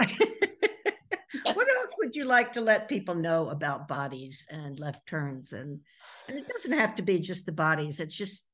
What 1.45 1.69
else 1.69 1.93
would 1.99 2.15
you 2.17 2.25
like 2.25 2.53
to 2.53 2.61
let 2.61 2.89
people 2.89 3.15
know 3.15 3.51
about 3.51 3.87
bodies 3.89 4.47
and 4.51 4.79
left 4.81 5.07
turns? 5.07 5.53
And 5.53 5.81
and 6.29 6.39
it 6.39 6.49
doesn't 6.49 6.73
have 6.73 6.95
to 6.97 7.03
be 7.03 7.19
just 7.21 7.47
the 7.47 7.53
bodies. 7.53 8.01
It's 8.01 8.15
just 8.15 8.45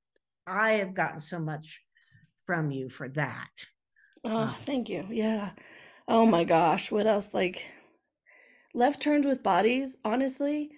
I 0.47 0.73
have 0.75 0.93
gotten 0.95 1.21
so 1.21 1.39
much 1.39 1.80
from 2.47 2.71
you 2.71 2.89
for 2.89 3.08
that. 3.11 3.50
Oh, 4.25 4.56
thank 4.65 4.89
you. 4.89 5.06
Yeah. 5.10 5.52
Oh 6.08 6.26
my 6.26 6.45
gosh. 6.45 6.91
What 6.91 7.06
else? 7.06 7.32
Like 7.34 7.67
left 8.75 9.00
turns 9.00 9.26
with 9.26 9.43
bodies, 9.43 9.97
honestly, 10.04 10.71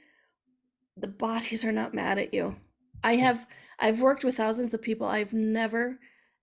the 0.97 1.09
bodies 1.09 1.65
are 1.65 1.73
not 1.73 1.95
mad 1.95 2.19
at 2.19 2.35
you. 2.35 2.57
I 3.03 3.17
have 3.17 3.47
I've 3.79 4.01
worked 4.01 4.25
with 4.25 4.37
thousands 4.37 4.75
of 4.75 4.83
people. 4.83 5.07
I've 5.07 5.33
never 5.33 5.99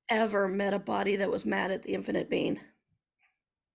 ever 0.10 0.48
met 0.48 0.74
a 0.74 0.80
body 0.80 1.16
that 1.18 1.32
was 1.32 1.46
mad 1.46 1.72
at 1.72 1.84
the 1.84 1.94
infinite 1.94 2.30
being. 2.30 2.60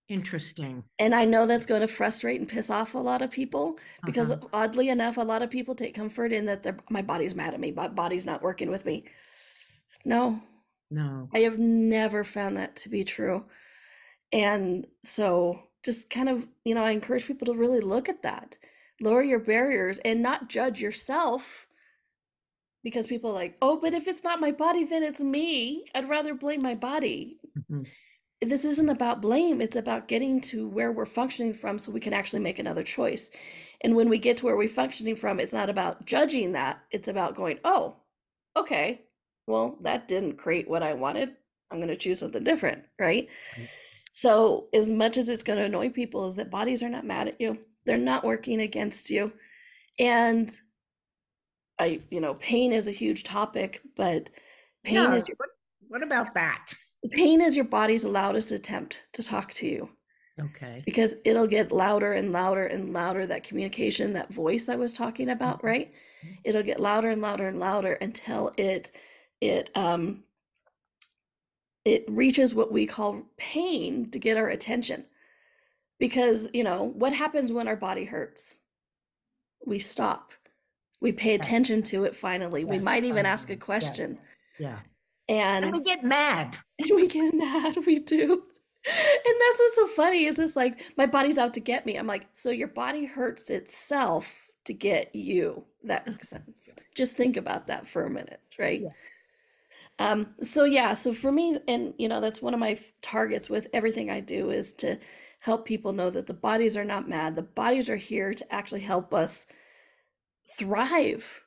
Interesting. 0.08 0.84
And 1.00 1.14
I 1.14 1.24
know 1.24 1.46
that's 1.46 1.66
going 1.66 1.80
to 1.80 1.88
frustrate 1.88 2.40
and 2.40 2.48
piss 2.48 2.70
off 2.70 2.94
a 2.94 2.98
lot 2.98 3.22
of 3.22 3.30
people 3.30 3.78
because 4.04 4.30
Uh-huh. 4.30 4.40
oddly 4.52 4.88
enough, 4.88 5.16
a 5.16 5.22
lot 5.22 5.42
of 5.42 5.50
people 5.50 5.74
take 5.74 5.94
comfort 5.94 6.32
in 6.32 6.46
that 6.46 6.62
their 6.64 6.76
my 6.90 7.02
body's 7.02 7.34
mad 7.36 7.54
at 7.54 7.60
me, 7.60 7.70
my 7.70 7.88
body's 7.88 8.26
not 8.26 8.42
working 8.42 8.70
with 8.70 8.84
me. 8.84 9.04
No, 10.04 10.42
No. 10.90 11.30
I 11.34 11.40
have 11.40 11.58
never 11.58 12.24
found 12.24 12.56
that 12.56 12.76
to 12.76 12.88
be 12.88 13.04
true. 13.04 13.46
And 14.32 14.86
so 15.04 15.62
just 15.84 16.10
kind 16.10 16.28
of, 16.28 16.48
you 16.64 16.74
know, 16.74 16.84
I 16.84 16.92
encourage 16.92 17.26
people 17.26 17.46
to 17.46 17.54
really 17.54 17.80
look 17.80 18.08
at 18.08 18.22
that. 18.22 18.58
Lower 19.00 19.22
your 19.22 19.40
barriers 19.40 20.00
and 20.00 20.22
not 20.22 20.48
judge 20.50 20.80
yourself 20.80 21.66
because 22.84 23.06
people 23.06 23.30
are 23.30 23.34
like, 23.34 23.56
"Oh, 23.60 23.80
but 23.80 23.94
if 23.94 24.06
it's 24.06 24.22
not 24.24 24.40
my 24.40 24.52
body, 24.52 24.84
then 24.84 25.02
it's 25.02 25.20
me. 25.20 25.84
I'd 25.94 26.08
rather 26.08 26.34
blame 26.34 26.62
my 26.62 26.74
body." 26.74 27.40
Mhm. 27.56 27.90
This 28.40 28.64
isn't 28.64 28.88
about 28.88 29.20
blame, 29.20 29.60
it's 29.60 29.74
about 29.76 30.06
getting 30.08 30.40
to 30.42 30.68
where 30.68 30.92
we're 30.92 31.06
functioning 31.06 31.54
from 31.54 31.78
so 31.78 31.90
we 31.90 32.00
can 32.00 32.12
actually 32.12 32.40
make 32.40 32.58
another 32.60 32.84
choice. 32.84 33.30
And 33.80 33.96
when 33.96 34.08
we 34.08 34.18
get 34.18 34.36
to 34.38 34.46
where 34.46 34.56
we're 34.56 34.68
functioning 34.68 35.16
from, 35.16 35.40
it's 35.40 35.52
not 35.52 35.70
about 35.70 36.06
judging 36.06 36.52
that, 36.52 36.84
it's 36.92 37.08
about 37.08 37.34
going, 37.34 37.58
"Oh, 37.64 37.96
okay, 38.56 39.07
well, 39.48 39.76
that 39.80 40.06
didn't 40.06 40.36
create 40.36 40.68
what 40.68 40.82
I 40.82 40.92
wanted. 40.94 41.34
I'm 41.72 41.78
going 41.78 41.88
to 41.88 41.96
choose 41.96 42.20
something 42.20 42.44
different, 42.44 42.84
right? 43.00 43.28
Right. 43.58 43.68
So, 44.12 44.68
as 44.72 44.90
much 44.90 45.16
as 45.16 45.28
it's 45.28 45.42
going 45.42 45.58
to 45.58 45.64
annoy 45.64 45.90
people, 45.90 46.28
is 46.28 46.36
that 46.36 46.50
bodies 46.50 46.82
are 46.82 46.88
not 46.88 47.04
mad 47.04 47.28
at 47.28 47.40
you. 47.40 47.58
They're 47.84 47.96
not 47.98 48.24
working 48.24 48.60
against 48.60 49.10
you. 49.10 49.32
And 49.98 50.54
I, 51.78 52.00
you 52.10 52.20
know, 52.20 52.34
pain 52.34 52.72
is 52.72 52.88
a 52.88 52.92
huge 52.92 53.24
topic, 53.24 53.82
but 53.96 54.30
pain 54.84 54.96
Yeah, 54.96 55.14
is 55.14 55.28
your 55.28 55.36
what, 55.36 55.48
what 55.88 56.02
about 56.02 56.34
that? 56.34 56.72
pain 57.12 57.40
is 57.40 57.54
your 57.54 57.64
body's 57.64 58.04
loudest 58.04 58.50
attempt 58.50 59.04
to 59.12 59.22
talk 59.22 59.54
to 59.54 59.66
you 59.68 59.88
Okay. 60.40 60.82
because 60.84 61.14
it'll 61.24 61.46
get 61.46 61.70
louder 61.70 62.12
and 62.12 62.32
louder 62.32 62.66
and 62.66 62.92
louder 62.92 63.24
that 63.24 63.44
communication 63.44 64.12
that 64.14 64.34
voice 64.34 64.68
i 64.68 64.74
was 64.74 64.92
talking 64.92 65.28
about 65.30 65.60
Mhm. 65.60 65.64
right 65.64 65.92
Mhm. 66.24 66.38
it'll 66.42 66.62
get 66.64 66.80
louder 66.80 67.08
and 67.10 67.22
louder 67.22 67.46
and 67.46 67.60
louder 67.60 67.92
until 67.94 68.52
it 68.58 68.90
it 69.40 69.70
um 69.74 70.24
it 71.84 72.04
reaches 72.08 72.54
what 72.54 72.72
we 72.72 72.86
call 72.86 73.22
pain 73.36 74.10
to 74.10 74.18
get 74.18 74.36
our 74.36 74.48
attention 74.48 75.04
because 75.98 76.48
you 76.52 76.64
know 76.64 76.84
what 76.84 77.12
happens 77.12 77.52
when 77.52 77.68
our 77.68 77.76
body 77.76 78.04
hurts 78.04 78.58
we 79.66 79.78
stop 79.78 80.32
we 81.00 81.12
pay 81.12 81.34
attention 81.34 81.82
to 81.82 82.04
it 82.04 82.16
finally 82.16 82.64
we 82.64 82.78
might 82.78 83.04
even 83.04 83.26
ask 83.26 83.48
a. 83.48 83.52
Yes. 83.52 83.62
question 83.62 84.18
Yeah. 84.58 84.78
and 85.28 85.64
And 85.64 85.76
we 85.76 85.84
get 85.84 86.02
mad. 86.02 86.58
and 86.78 86.90
we 86.94 87.06
get 87.06 87.34
mad, 87.34 87.76
we 87.86 87.98
do. 87.98 88.42
And 88.86 89.34
that's 89.40 89.58
what's 89.58 89.76
so 89.76 89.86
funny 89.88 90.24
is 90.24 90.36
this 90.36 90.56
like 90.56 90.80
my 90.96 91.06
body's 91.06 91.38
out 91.38 91.54
to 91.54 91.60
get 91.60 91.84
me. 91.84 91.96
I'm 91.96 92.06
like, 92.06 92.28
so 92.32 92.50
your 92.50 92.68
body 92.68 93.04
hurts 93.04 93.50
itself 93.50 94.48
to 94.64 94.72
get 94.72 95.14
you. 95.14 95.64
That 95.84 96.06
makes 96.06 96.28
sense. 96.30 96.74
Just 96.94 97.16
think 97.16 97.36
about 97.36 97.66
that 97.66 97.86
for 97.86 98.04
a 98.06 98.10
minute, 98.10 98.40
right? 98.58 98.80
Yeah. 98.82 98.88
Um, 99.98 100.34
so 100.42 100.64
yeah, 100.64 100.94
so 100.94 101.12
for 101.12 101.32
me, 101.32 101.58
and 101.66 101.94
you 101.98 102.08
know, 102.08 102.20
that's 102.20 102.42
one 102.42 102.54
of 102.54 102.60
my 102.60 102.78
targets 103.02 103.50
with 103.50 103.68
everything 103.72 104.10
I 104.10 104.20
do 104.20 104.50
is 104.50 104.72
to 104.74 104.98
help 105.40 105.66
people 105.66 105.92
know 105.92 106.10
that 106.10 106.26
the 106.26 106.34
bodies 106.34 106.76
are 106.76 106.84
not 106.84 107.08
mad. 107.08 107.36
The 107.36 107.42
bodies 107.42 107.88
are 107.90 107.96
here 107.96 108.34
to 108.34 108.52
actually 108.54 108.80
help 108.80 109.12
us 109.14 109.46
thrive 110.56 111.42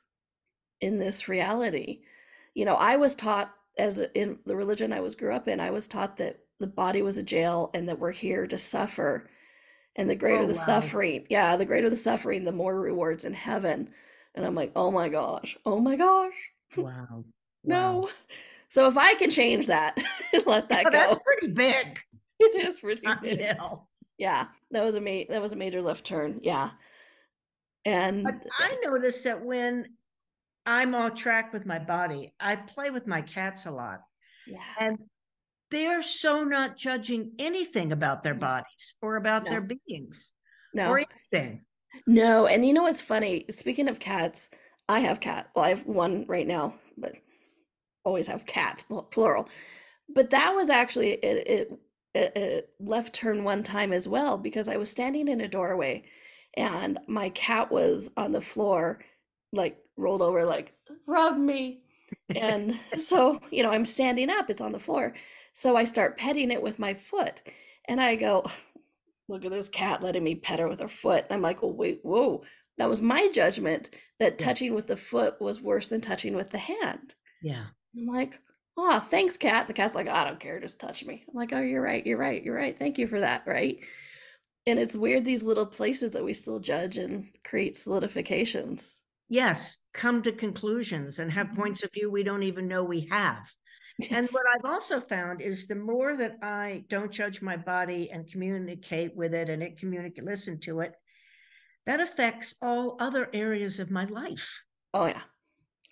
in 0.80 0.98
this 0.98 1.28
reality. 1.28 2.02
You 2.54 2.64
know, 2.64 2.76
I 2.76 2.96
was 2.96 3.14
taught 3.14 3.54
as 3.78 3.98
in 4.14 4.38
the 4.46 4.56
religion 4.56 4.92
I 4.92 5.00
was 5.00 5.14
grew 5.14 5.34
up 5.34 5.48
in, 5.48 5.60
I 5.60 5.70
was 5.70 5.88
taught 5.88 6.18
that 6.18 6.40
the 6.60 6.66
body 6.66 7.02
was 7.02 7.16
a 7.16 7.22
jail 7.22 7.70
and 7.74 7.88
that 7.88 7.98
we're 7.98 8.12
here 8.12 8.46
to 8.46 8.58
suffer. 8.58 9.28
And 9.96 10.10
the 10.10 10.16
greater 10.16 10.44
Oh, 10.44 10.46
the 10.46 10.54
wow. 10.54 10.54
suffering, 10.54 11.26
yeah, 11.30 11.56
the 11.56 11.66
greater 11.66 11.90
the 11.90 11.96
suffering, 11.96 12.44
the 12.44 12.52
more 12.52 12.80
rewards 12.80 13.24
in 13.24 13.34
heaven. 13.34 13.90
And 14.34 14.46
I'm 14.46 14.54
like, 14.54 14.72
oh 14.76 14.90
my 14.92 15.08
gosh, 15.08 15.56
oh 15.66 15.80
my 15.80 15.96
gosh, 15.96 16.34
Wow. 16.76 17.24
Wow. 17.64 18.00
no. 18.02 18.08
So 18.68 18.86
if 18.88 18.96
I 18.96 19.14
can 19.14 19.30
change 19.30 19.66
that, 19.66 19.96
let 20.46 20.68
that 20.70 20.86
Oh, 20.86 20.90
go. 20.90 20.98
that's 20.98 21.20
pretty 21.24 21.52
big. 21.52 21.98
It 22.40 22.56
is 22.56 22.80
pretty 22.80 23.06
on 23.06 23.18
big. 23.22 23.38
the. 23.38 23.56
Yeah, 24.18 24.46
that 24.72 24.82
was 24.82 24.96
a 24.96 25.00
ma- 25.00 25.22
that 25.28 25.40
was 25.40 25.52
a 25.52 25.56
major 25.56 25.80
left 25.80 26.04
turn. 26.04 26.40
Yeah, 26.42 26.70
and 27.84 28.24
But 28.24 28.34
I 28.58 28.76
noticed 28.82 29.22
that 29.24 29.44
when 29.44 29.86
I'm 30.66 30.92
off 30.94 31.14
track 31.14 31.52
with 31.52 31.66
my 31.66 31.78
body, 31.78 32.34
I 32.40 32.56
play 32.56 32.90
with 32.90 33.06
my 33.06 33.22
cats 33.22 33.66
a 33.66 33.70
lot. 33.70 34.00
yeah, 34.48 34.58
And 34.80 34.98
they're 35.70 36.02
so 36.02 36.42
not 36.42 36.76
judging 36.76 37.32
anything 37.38 37.92
about 37.92 38.24
their 38.24 38.34
bodies 38.34 38.96
or 39.02 39.16
about 39.16 39.44
No. 39.44 39.50
their 39.50 39.60
beings 39.86 40.32
no, 40.74 40.88
or 40.90 40.98
anything. 41.32 41.64
No, 42.08 42.46
and 42.46 42.66
you 42.66 42.72
know 42.72 42.82
what's 42.82 43.00
funny? 43.00 43.44
Speaking 43.50 43.88
of 43.88 44.00
cats, 44.00 44.50
I 44.88 45.00
have 45.00 45.20
cat. 45.20 45.50
Well, 45.54 45.64
I 45.64 45.68
have 45.68 45.86
one 45.86 46.24
right 46.26 46.46
now, 46.46 46.74
always 48.04 48.26
have 48.26 48.46
cats, 48.46 48.84
plural. 49.10 49.48
But 50.08 50.30
that 50.30 50.54
was 50.54 50.68
actually 50.70 51.12
it, 51.12 51.78
it, 52.14 52.36
it 52.36 52.70
left 52.78 53.14
turn 53.14 53.44
one 53.44 53.62
time 53.62 53.92
as 53.92 54.06
well 54.06 54.36
because 54.36 54.68
I 54.68 54.76
was 54.76 54.90
standing 54.90 55.28
in 55.28 55.40
a 55.40 55.48
doorway 55.48 56.04
and 56.54 56.98
my 57.06 57.30
cat 57.30 57.70
was 57.70 58.10
on 58.16 58.32
the 58.32 58.40
floor, 58.40 59.00
like 59.52 59.78
rolled 59.96 60.22
over, 60.22 60.44
like 60.44 60.72
rub 61.06 61.36
me. 61.36 61.78
And 62.36 62.78
so, 62.98 63.40
you 63.50 63.62
know, 63.62 63.70
I'm 63.70 63.84
standing 63.84 64.30
up, 64.30 64.48
it's 64.48 64.60
on 64.60 64.72
the 64.72 64.78
floor. 64.78 65.14
So 65.54 65.76
I 65.76 65.84
start 65.84 66.18
petting 66.18 66.50
it 66.50 66.62
with 66.62 66.78
my 66.78 66.94
foot. 66.94 67.42
And 67.86 68.00
I 68.00 68.16
go, 68.16 68.44
look 69.28 69.44
at 69.44 69.50
this 69.50 69.68
cat 69.68 70.02
letting 70.02 70.24
me 70.24 70.34
pet 70.34 70.58
her 70.58 70.68
with 70.68 70.80
her 70.80 70.88
foot. 70.88 71.24
And 71.24 71.32
I'm 71.32 71.42
like, 71.42 71.62
oh, 71.62 71.68
wait, 71.68 72.00
whoa. 72.02 72.42
That 72.78 72.88
was 72.88 73.00
my 73.00 73.28
judgment 73.34 73.90
that 74.18 74.38
touching 74.38 74.74
with 74.74 74.86
the 74.86 74.96
foot 74.96 75.40
was 75.40 75.60
worse 75.60 75.88
than 75.88 76.00
touching 76.00 76.34
with 76.34 76.50
the 76.50 76.58
hand. 76.58 77.14
Yeah. 77.42 77.66
I'm 77.96 78.06
like, 78.06 78.40
oh, 78.76 79.00
thanks, 79.00 79.36
cat. 79.36 79.66
The 79.66 79.72
cat's 79.72 79.94
like, 79.94 80.08
I 80.08 80.24
don't 80.24 80.40
care, 80.40 80.60
just 80.60 80.80
touch 80.80 81.04
me. 81.04 81.24
I'm 81.28 81.34
like, 81.34 81.52
oh, 81.52 81.60
you're 81.60 81.82
right, 81.82 82.04
you're 82.06 82.18
right, 82.18 82.42
you're 82.42 82.56
right. 82.56 82.78
Thank 82.78 82.98
you 82.98 83.06
for 83.06 83.20
that, 83.20 83.44
right? 83.46 83.78
And 84.66 84.78
it's 84.78 84.96
weird 84.96 85.24
these 85.24 85.42
little 85.42 85.66
places 85.66 86.12
that 86.12 86.24
we 86.24 86.34
still 86.34 86.60
judge 86.60 86.96
and 86.96 87.26
create 87.44 87.74
solidifications. 87.74 88.94
Yes, 89.28 89.78
come 89.92 90.22
to 90.22 90.32
conclusions 90.32 91.18
and 91.18 91.32
have 91.32 91.48
mm-hmm. 91.48 91.56
points 91.60 91.82
of 91.82 91.90
view 91.92 92.10
we 92.10 92.22
don't 92.22 92.42
even 92.42 92.68
know 92.68 92.84
we 92.84 93.08
have. 93.10 93.50
Yes. 93.98 94.12
And 94.12 94.28
what 94.30 94.44
I've 94.54 94.70
also 94.70 95.00
found 95.00 95.40
is 95.40 95.66
the 95.66 95.74
more 95.74 96.16
that 96.16 96.36
I 96.42 96.84
don't 96.88 97.12
judge 97.12 97.42
my 97.42 97.56
body 97.56 98.10
and 98.10 98.30
communicate 98.30 99.14
with 99.14 99.34
it 99.34 99.50
and 99.50 99.62
it 99.62 99.78
communicate 99.78 100.24
listen 100.24 100.58
to 100.60 100.80
it, 100.80 100.94
that 101.86 102.00
affects 102.00 102.54
all 102.62 102.96
other 103.00 103.28
areas 103.32 103.80
of 103.80 103.90
my 103.90 104.04
life. 104.04 104.62
Oh 104.94 105.06
yeah. 105.06 105.22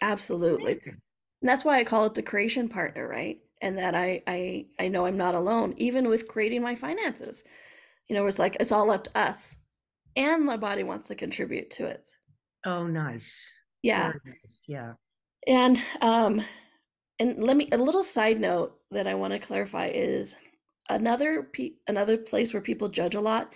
Absolutely. 0.00 0.72
Amazing. 0.72 1.00
And 1.40 1.48
that's 1.48 1.64
why 1.64 1.78
I 1.78 1.84
call 1.84 2.06
it 2.06 2.14
the 2.14 2.22
creation 2.22 2.68
partner, 2.68 3.06
right? 3.08 3.40
And 3.62 3.78
that 3.78 3.94
I 3.94 4.22
I 4.26 4.66
I 4.78 4.88
know 4.88 5.06
I'm 5.06 5.16
not 5.16 5.34
alone, 5.34 5.74
even 5.76 6.08
with 6.08 6.28
creating 6.28 6.62
my 6.62 6.74
finances. 6.74 7.44
You 8.08 8.16
know, 8.16 8.26
it's 8.26 8.38
like 8.38 8.56
it's 8.60 8.72
all 8.72 8.90
up 8.90 9.04
to 9.04 9.18
us. 9.18 9.56
And 10.16 10.44
my 10.44 10.56
body 10.56 10.82
wants 10.82 11.08
to 11.08 11.14
contribute 11.14 11.70
to 11.72 11.86
it. 11.86 12.10
Oh, 12.66 12.86
nice. 12.86 13.48
Yeah. 13.82 14.12
Nice. 14.24 14.64
Yeah. 14.66 14.94
And 15.46 15.80
um 16.00 16.42
and 17.18 17.42
let 17.42 17.56
me 17.56 17.68
a 17.72 17.78
little 17.78 18.02
side 18.02 18.40
note 18.40 18.78
that 18.90 19.06
I 19.06 19.14
want 19.14 19.32
to 19.32 19.38
clarify 19.38 19.86
is 19.86 20.36
another 20.88 21.44
pe- 21.44 21.74
another 21.86 22.16
place 22.16 22.52
where 22.52 22.62
people 22.62 22.88
judge 22.88 23.14
a 23.14 23.20
lot 23.20 23.52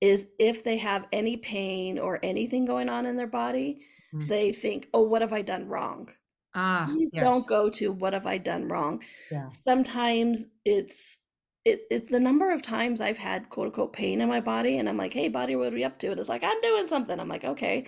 is 0.00 0.28
if 0.38 0.62
they 0.62 0.76
have 0.76 1.06
any 1.12 1.36
pain 1.36 1.98
or 1.98 2.20
anything 2.22 2.64
going 2.64 2.88
on 2.88 3.06
in 3.06 3.16
their 3.16 3.26
body, 3.26 3.80
mm. 4.14 4.28
they 4.28 4.52
think, 4.52 4.88
"Oh, 4.92 5.02
what 5.02 5.22
have 5.22 5.32
I 5.32 5.42
done 5.42 5.68
wrong?" 5.68 6.10
Ah, 6.56 6.88
Please 6.90 7.10
yes. 7.12 7.22
don't 7.22 7.46
go 7.46 7.68
to 7.68 7.92
what 7.92 8.14
have 8.14 8.26
I 8.26 8.38
done 8.38 8.66
wrong. 8.66 9.02
Yeah. 9.30 9.50
Sometimes 9.50 10.46
it's 10.64 11.18
it, 11.66 11.82
it's 11.90 12.10
the 12.10 12.18
number 12.18 12.50
of 12.50 12.62
times 12.62 13.00
I've 13.00 13.18
had 13.18 13.50
quote 13.50 13.66
unquote 13.66 13.92
pain 13.92 14.22
in 14.22 14.28
my 14.28 14.40
body, 14.40 14.78
and 14.78 14.88
I'm 14.88 14.96
like, 14.96 15.12
"Hey, 15.12 15.28
body, 15.28 15.54
what 15.54 15.72
are 15.72 15.76
we 15.76 15.84
up 15.84 15.98
to?" 15.98 16.10
And 16.10 16.18
it's 16.18 16.30
like, 16.30 16.42
"I'm 16.42 16.60
doing 16.62 16.86
something." 16.86 17.20
I'm 17.20 17.28
like, 17.28 17.44
"Okay," 17.44 17.86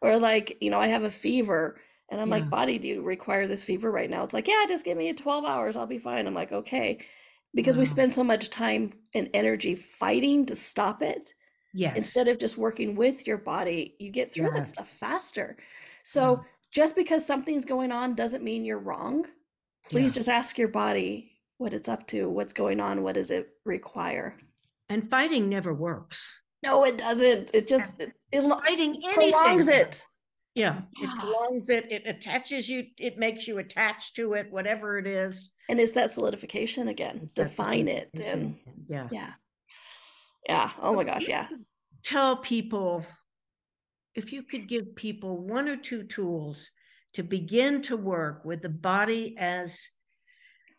or 0.00 0.16
like, 0.18 0.56
you 0.62 0.70
know, 0.70 0.80
I 0.80 0.86
have 0.86 1.02
a 1.02 1.10
fever, 1.10 1.78
and 2.08 2.18
I'm 2.18 2.28
yeah. 2.28 2.36
like, 2.36 2.48
"Body, 2.48 2.78
do 2.78 2.88
you 2.88 3.02
require 3.02 3.46
this 3.46 3.62
fever 3.62 3.92
right 3.92 4.08
now?" 4.08 4.24
It's 4.24 4.32
like, 4.32 4.48
"Yeah, 4.48 4.64
just 4.66 4.86
give 4.86 4.96
me 4.96 5.12
12 5.12 5.44
hours, 5.44 5.76
I'll 5.76 5.86
be 5.86 5.98
fine." 5.98 6.26
I'm 6.26 6.34
like, 6.34 6.52
"Okay," 6.52 7.00
because 7.52 7.76
wow. 7.76 7.80
we 7.80 7.86
spend 7.86 8.14
so 8.14 8.24
much 8.24 8.48
time 8.48 8.94
and 9.12 9.28
energy 9.34 9.74
fighting 9.74 10.46
to 10.46 10.56
stop 10.56 11.02
it. 11.02 11.34
Yes. 11.74 11.96
Instead 11.96 12.28
of 12.28 12.38
just 12.38 12.56
working 12.56 12.96
with 12.96 13.26
your 13.26 13.36
body, 13.36 13.94
you 13.98 14.10
get 14.10 14.32
through 14.32 14.54
yes. 14.54 14.54
that 14.54 14.68
stuff 14.68 14.88
faster. 14.88 15.58
So. 16.02 16.38
Yeah 16.42 16.50
just 16.76 16.94
because 16.94 17.24
something's 17.24 17.64
going 17.64 17.90
on 17.90 18.14
doesn't 18.14 18.44
mean 18.44 18.62
you're 18.62 18.78
wrong. 18.78 19.24
Please 19.88 20.12
yeah. 20.12 20.16
just 20.16 20.28
ask 20.28 20.58
your 20.58 20.68
body 20.68 21.32
what 21.56 21.72
it's 21.72 21.88
up 21.88 22.06
to, 22.08 22.28
what's 22.28 22.52
going 22.52 22.80
on, 22.80 23.02
what 23.02 23.14
does 23.14 23.30
it 23.30 23.48
require. 23.64 24.36
And 24.90 25.08
fighting 25.08 25.48
never 25.48 25.72
works. 25.72 26.38
No, 26.62 26.84
it 26.84 26.98
doesn't. 26.98 27.50
It 27.54 27.66
just 27.66 27.98
it, 27.98 28.12
it 28.30 28.42
fighting 28.42 29.00
prolongs 29.14 29.68
it. 29.68 30.04
Yeah, 30.54 30.82
it 31.00 31.08
prolongs 31.18 31.70
it. 31.70 31.90
It 31.90 32.02
attaches 32.04 32.68
you. 32.68 32.84
It 32.98 33.16
makes 33.16 33.48
you 33.48 33.56
attached 33.56 34.14
to 34.16 34.34
it, 34.34 34.52
whatever 34.52 34.98
it 34.98 35.06
is. 35.06 35.52
And 35.70 35.80
it's 35.80 35.92
that 35.92 36.10
solidification 36.10 36.88
again. 36.88 37.30
Define 37.34 37.88
it 37.88 38.10
and 38.22 38.56
yeah, 38.86 39.08
yeah, 39.10 39.32
yeah. 40.46 40.70
Oh 40.82 40.94
my 40.94 41.04
gosh, 41.04 41.26
yeah. 41.26 41.48
Tell 42.02 42.36
people 42.36 43.06
if 44.16 44.32
you 44.32 44.42
could 44.42 44.66
give 44.66 44.96
people 44.96 45.36
one 45.36 45.68
or 45.68 45.76
two 45.76 46.02
tools 46.02 46.70
to 47.12 47.22
begin 47.22 47.82
to 47.82 47.96
work 47.96 48.44
with 48.44 48.62
the 48.62 48.68
body 48.68 49.36
as 49.38 49.88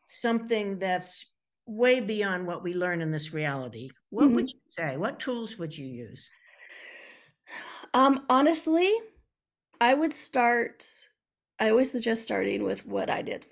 something 0.08 0.80
that's 0.80 1.26
way 1.68 2.00
beyond 2.00 2.48
what 2.48 2.64
we 2.64 2.74
learn 2.74 3.02
in 3.02 3.12
this 3.12 3.34
reality, 3.34 3.90
what 4.10 4.26
mm-hmm. 4.26 4.36
would 4.36 4.50
you 4.50 4.60
say? 4.68 4.98
What 4.98 5.20
tools 5.20 5.58
would 5.58 5.78
you 5.78 5.86
use? 5.86 6.30
Um, 7.94 8.26
honestly, 8.30 8.92
I 9.80 9.94
would 9.94 10.14
start. 10.14 10.86
I 11.60 11.70
always 11.70 11.92
suggest 11.92 12.24
starting 12.24 12.64
with 12.64 12.86
what 12.86 13.10
I 13.10 13.22
did. 13.22 13.46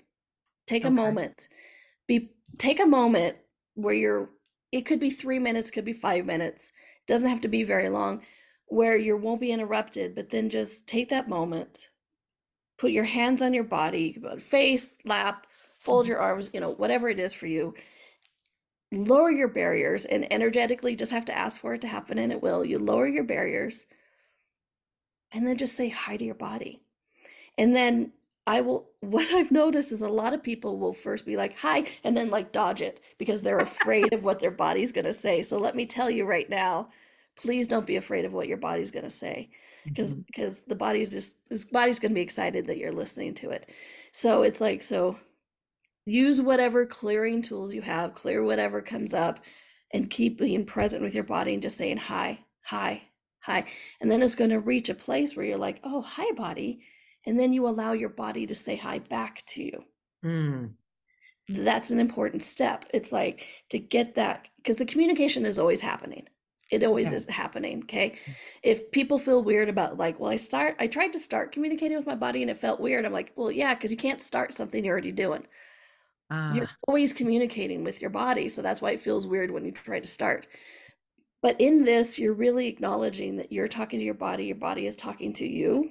Take 0.66 0.82
okay. 0.82 0.88
a 0.88 0.92
moment. 0.92 1.48
Be 2.06 2.32
take 2.58 2.80
a 2.80 2.86
moment 2.86 3.36
where 3.74 3.94
you're. 3.94 4.30
It 4.72 4.82
could 4.82 5.00
be 5.00 5.10
three 5.10 5.38
minutes, 5.38 5.70
could 5.70 5.84
be 5.84 5.92
five 5.92 6.26
minutes. 6.26 6.72
It 7.02 7.12
doesn't 7.12 7.28
have 7.28 7.40
to 7.42 7.48
be 7.48 7.62
very 7.62 7.88
long 7.88 8.22
where 8.66 8.96
you 8.96 9.16
won't 9.16 9.40
be 9.40 9.52
interrupted, 9.52 10.14
but 10.14 10.30
then 10.30 10.50
just 10.50 10.86
take 10.86 11.08
that 11.08 11.28
moment, 11.28 11.90
put 12.78 12.90
your 12.90 13.04
hands 13.04 13.42
on 13.42 13.54
your 13.54 13.64
body, 13.64 14.18
face, 14.38 14.96
lap, 15.04 15.46
fold 15.78 16.04
mm-hmm. 16.04 16.10
your 16.10 16.20
arms, 16.20 16.50
you 16.52 16.60
know, 16.60 16.70
whatever 16.70 17.08
it 17.08 17.20
is 17.20 17.32
for 17.32 17.46
you. 17.46 17.74
Lower 18.92 19.30
your 19.30 19.48
barriers 19.48 20.04
and 20.04 20.32
energetically 20.32 20.94
just 20.96 21.12
have 21.12 21.24
to 21.26 21.36
ask 21.36 21.60
for 21.60 21.74
it 21.74 21.80
to 21.80 21.88
happen 21.88 22.18
and 22.18 22.32
it 22.32 22.42
will. 22.42 22.64
You 22.64 22.78
lower 22.78 23.08
your 23.08 23.24
barriers 23.24 23.86
and 25.32 25.46
then 25.46 25.56
just 25.56 25.76
say 25.76 25.88
hi 25.88 26.16
to 26.16 26.24
your 26.24 26.34
body. 26.34 26.82
And 27.58 27.74
then 27.74 28.12
I 28.46 28.60
will, 28.60 28.90
what 29.00 29.32
I've 29.32 29.50
noticed 29.50 29.92
is 29.92 30.02
a 30.02 30.08
lot 30.08 30.34
of 30.34 30.42
people 30.42 30.78
will 30.78 30.92
first 30.92 31.26
be 31.26 31.36
like, 31.36 31.58
hi, 31.58 31.84
and 32.04 32.16
then 32.16 32.30
like 32.30 32.52
dodge 32.52 32.82
it 32.82 33.00
because 33.18 33.42
they're 33.42 33.58
afraid 33.60 34.12
of 34.12 34.24
what 34.24 34.40
their 34.40 34.50
body's 34.50 34.92
going 34.92 35.04
to 35.04 35.12
say. 35.12 35.42
So 35.42 35.58
let 35.58 35.76
me 35.76 35.86
tell 35.86 36.10
you 36.10 36.24
right 36.24 36.48
now, 36.48 36.88
please 37.36 37.68
don't 37.68 37.86
be 37.86 37.96
afraid 37.96 38.24
of 38.24 38.32
what 38.32 38.48
your 38.48 38.56
body's 38.56 38.90
going 38.90 39.04
to 39.04 39.10
say 39.10 39.50
because 39.84 40.14
mm-hmm. 40.14 40.22
because 40.26 40.60
the 40.62 40.74
body's 40.74 41.10
just 41.10 41.36
this 41.48 41.64
body's 41.64 41.98
going 41.98 42.10
to 42.10 42.16
be 42.16 42.22
excited 42.22 42.66
that 42.66 42.78
you're 42.78 42.92
listening 42.92 43.34
to 43.34 43.50
it. 43.50 43.70
So 44.12 44.42
it's 44.42 44.60
like 44.60 44.82
so 44.82 45.18
use 46.04 46.40
whatever 46.40 46.86
clearing 46.86 47.42
tools 47.42 47.74
you 47.74 47.82
have 47.82 48.14
clear 48.14 48.42
whatever 48.42 48.80
comes 48.80 49.14
up 49.14 49.40
and 49.92 50.10
keep 50.10 50.38
being 50.38 50.64
present 50.64 51.02
with 51.02 51.14
your 51.14 51.24
body 51.24 51.54
and 51.54 51.62
just 51.62 51.78
saying 51.78 51.98
hi 51.98 52.40
hi 52.62 53.02
hi. 53.40 53.64
And 54.00 54.10
then 54.10 54.22
it's 54.22 54.34
going 54.34 54.50
to 54.50 54.60
reach 54.60 54.88
a 54.88 54.94
place 54.94 55.36
where 55.36 55.46
you're 55.46 55.58
like 55.58 55.80
oh 55.84 56.02
hi 56.02 56.32
body 56.32 56.80
and 57.26 57.38
then 57.38 57.52
you 57.52 57.68
allow 57.68 57.92
your 57.92 58.08
body 58.08 58.46
to 58.46 58.54
say 58.54 58.76
hi 58.76 58.98
back 58.98 59.44
to 59.48 59.62
you. 59.62 59.84
Mm. 60.24 60.70
that's 61.48 61.90
an 61.90 62.00
important 62.00 62.42
step. 62.42 62.86
It's 62.92 63.12
like 63.12 63.46
to 63.70 63.78
get 63.78 64.14
that 64.16 64.48
because 64.56 64.76
the 64.76 64.86
communication 64.86 65.46
is 65.46 65.58
always 65.58 65.80
happening 65.80 66.26
it 66.70 66.82
always 66.82 67.12
yes. 67.12 67.22
is 67.22 67.28
happening. 67.28 67.82
Okay. 67.84 68.10
Mm. 68.10 68.34
If 68.62 68.90
people 68.90 69.18
feel 69.18 69.42
weird 69.42 69.68
about 69.68 69.96
like, 69.96 70.18
well, 70.18 70.30
I 70.30 70.36
start, 70.36 70.76
I 70.78 70.86
tried 70.86 71.12
to 71.12 71.18
start 71.18 71.52
communicating 71.52 71.96
with 71.96 72.06
my 72.06 72.14
body 72.14 72.42
and 72.42 72.50
it 72.50 72.58
felt 72.58 72.80
weird. 72.80 73.04
I'm 73.04 73.12
like, 73.12 73.32
well, 73.36 73.50
yeah, 73.50 73.74
because 73.74 73.90
you 73.90 73.96
can't 73.96 74.20
start 74.20 74.54
something 74.54 74.84
you're 74.84 74.92
already 74.92 75.12
doing. 75.12 75.46
Uh, 76.28 76.52
you're 76.54 76.70
always 76.88 77.12
communicating 77.12 77.84
with 77.84 78.00
your 78.00 78.10
body. 78.10 78.48
So 78.48 78.62
that's 78.62 78.80
why 78.80 78.90
it 78.90 79.00
feels 79.00 79.26
weird 79.26 79.52
when 79.52 79.64
you 79.64 79.70
try 79.70 80.00
to 80.00 80.08
start. 80.08 80.48
But 81.40 81.60
in 81.60 81.84
this, 81.84 82.18
you're 82.18 82.34
really 82.34 82.66
acknowledging 82.66 83.36
that 83.36 83.52
you're 83.52 83.68
talking 83.68 84.00
to 84.00 84.04
your 84.04 84.14
body, 84.14 84.46
your 84.46 84.56
body 84.56 84.86
is 84.86 84.96
talking 84.96 85.32
to 85.34 85.46
you. 85.46 85.90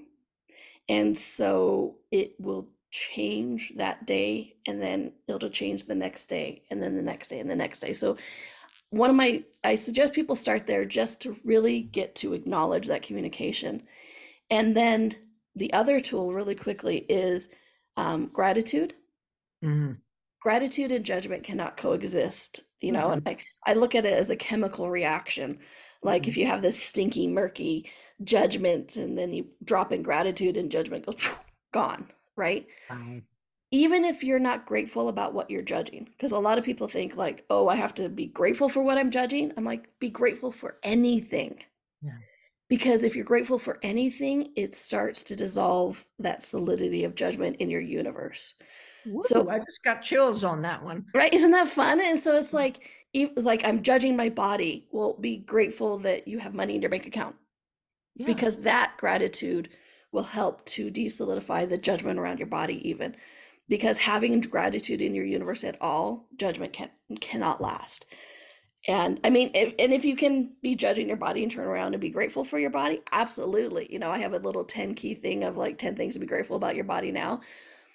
And 0.90 1.18
so 1.18 1.96
it 2.12 2.36
will 2.40 2.68
change 2.92 3.74
that 3.76 4.06
day 4.06 4.56
and 4.66 4.82
then 4.82 5.12
it'll 5.28 5.50
change 5.50 5.86
the 5.86 5.96
next 5.96 6.28
day 6.28 6.64
and 6.70 6.82
then 6.82 6.96
the 6.96 7.02
next 7.02 7.30
day 7.30 7.40
and 7.40 7.50
the 7.50 7.56
next 7.56 7.80
day. 7.80 7.94
So 7.94 8.18
one 8.90 9.10
of 9.10 9.16
my 9.16 9.44
i 9.64 9.76
suggest 9.76 10.14
people 10.14 10.36
start 10.36 10.68
there 10.68 10.86
just 10.86 11.22
to 11.22 11.36
really 11.44 11.82
get 11.82 12.16
to 12.16 12.34
acknowledge 12.34 12.88
that 12.88 13.02
communication 13.02 13.84
and 14.50 14.76
then 14.76 15.16
the 15.56 15.72
other 15.74 16.00
tool 16.00 16.34
really 16.34 16.56
quickly 16.56 17.06
is 17.10 17.50
um, 17.98 18.28
gratitude 18.28 18.94
mm-hmm. 19.64 19.94
gratitude 20.42 20.92
and 20.92 21.06
judgment 21.06 21.44
cannot 21.44 21.78
coexist 21.78 22.62
you 22.82 22.92
know 22.92 23.08
mm-hmm. 23.08 23.28
and 23.28 23.40
I, 23.66 23.72
I 23.72 23.74
look 23.74 23.96
at 23.96 24.06
it 24.06 24.14
as 24.18 24.30
a 24.30 24.36
chemical 24.36 24.90
reaction 24.90 25.60
like 26.04 26.24
mm-hmm. 26.24 26.30
if 26.30 26.38
you 26.38 26.48
have 26.48 26.62
this 26.62 26.82
stinky 26.82 27.28
murky 27.28 27.90
judgment 28.24 28.96
and 28.96 29.18
then 29.18 29.34
you 29.34 29.48
drop 29.64 29.92
in 29.92 30.04
gratitude 30.04 30.58
and 30.58 30.72
judgment 30.72 31.06
goes 31.06 31.28
gone 31.74 32.08
right 32.36 32.68
even 33.76 34.06
if 34.06 34.24
you're 34.24 34.40
not 34.40 34.66
grateful 34.66 35.10
about 35.10 35.34
what 35.34 35.50
you're 35.50 35.62
judging 35.62 36.08
because 36.12 36.32
a 36.32 36.40
lot 36.40 36.58
of 36.58 36.64
people 36.64 36.88
think 36.88 37.16
like 37.16 37.46
oh 37.50 37.68
i 37.68 37.76
have 37.76 37.94
to 37.94 38.10
be 38.10 38.26
grateful 38.26 38.70
for 38.70 38.82
what 38.82 38.98
i'm 38.98 39.12
judging 39.12 39.52
i'm 39.58 39.66
like 39.66 39.88
be 40.00 40.10
grateful 40.10 40.52
for 40.52 40.78
anything 40.84 41.58
yeah. 42.02 42.12
Because 42.68 43.04
if 43.04 43.16
you're 43.16 43.26
grateful 43.26 43.60
for 43.60 43.80
anything, 43.84 44.52
it 44.56 44.74
starts 44.74 45.22
to 45.24 45.36
dissolve 45.36 46.04
that 46.18 46.42
solidity 46.42 47.04
of 47.04 47.16
judgment 47.16 47.58
in 47.58 47.70
your 47.70 47.82
universe. 47.82 48.56
So 49.22 49.48
I 49.50 49.60
just 49.60 49.84
got 49.84 50.02
chills 50.02 50.44
on 50.44 50.64
that 50.64 50.82
one. 50.84 51.06
Right? 51.14 51.32
Isn't 51.32 51.52
that 51.52 51.68
fun? 51.68 52.02
And 52.02 52.18
so 52.18 52.36
it's 52.36 52.54
like, 52.54 52.90
it's 53.14 53.46
like 53.46 53.64
I'm 53.64 53.84
judging 53.84 54.16
my 54.16 54.30
body. 54.30 54.88
Well, 54.92 55.14
be 55.14 55.38
grateful 55.38 56.00
that 56.00 56.28
you 56.28 56.40
have 56.40 56.56
money 56.56 56.74
in 56.74 56.82
your 56.82 56.90
bank 56.90 57.06
account. 57.06 57.36
Yeah. 58.16 58.26
Because 58.26 58.58
that 58.62 58.94
gratitude 58.98 59.70
will 60.12 60.24
help 60.24 60.66
to 60.66 60.90
desolidify 60.90 61.70
the 61.70 61.78
judgment 61.78 62.18
around 62.18 62.40
your 62.40 62.48
body 62.48 62.88
even 62.90 63.16
because 63.68 64.00
having 64.00 64.42
gratitude 64.42 65.02
in 65.02 65.16
your 65.16 65.26
universe 65.26 65.64
at 65.64 65.82
all 65.82 66.28
judgment 66.36 66.74
can 66.74 66.90
cannot 67.22 67.62
last. 67.62 68.06
And 68.88 69.20
i 69.24 69.30
mean 69.30 69.52
if, 69.54 69.74
and 69.80 69.94
if 69.94 70.06
you 70.06 70.16
can 70.16 70.54
be 70.62 70.76
judging 70.76 71.08
your 71.08 71.18
body 71.18 71.42
and 71.44 71.52
turn 71.52 71.68
around 71.68 71.94
and 71.94 72.02
be 72.02 72.10
grateful 72.10 72.44
for 72.44 72.60
your 72.60 72.70
body 72.70 73.02
absolutely. 73.12 73.92
You 73.92 74.00
know 74.00 74.12
i 74.12 74.20
have 74.20 74.34
a 74.34 74.40
little 74.40 74.66
10 74.66 74.94
key 74.96 75.16
thing 75.16 75.44
of 75.44 75.58
like 75.58 75.78
10 75.78 75.96
things 75.96 76.14
to 76.14 76.20
be 76.20 76.28
grateful 76.28 76.56
about 76.56 76.76
your 76.76 76.86
body 76.86 77.12
now. 77.12 77.42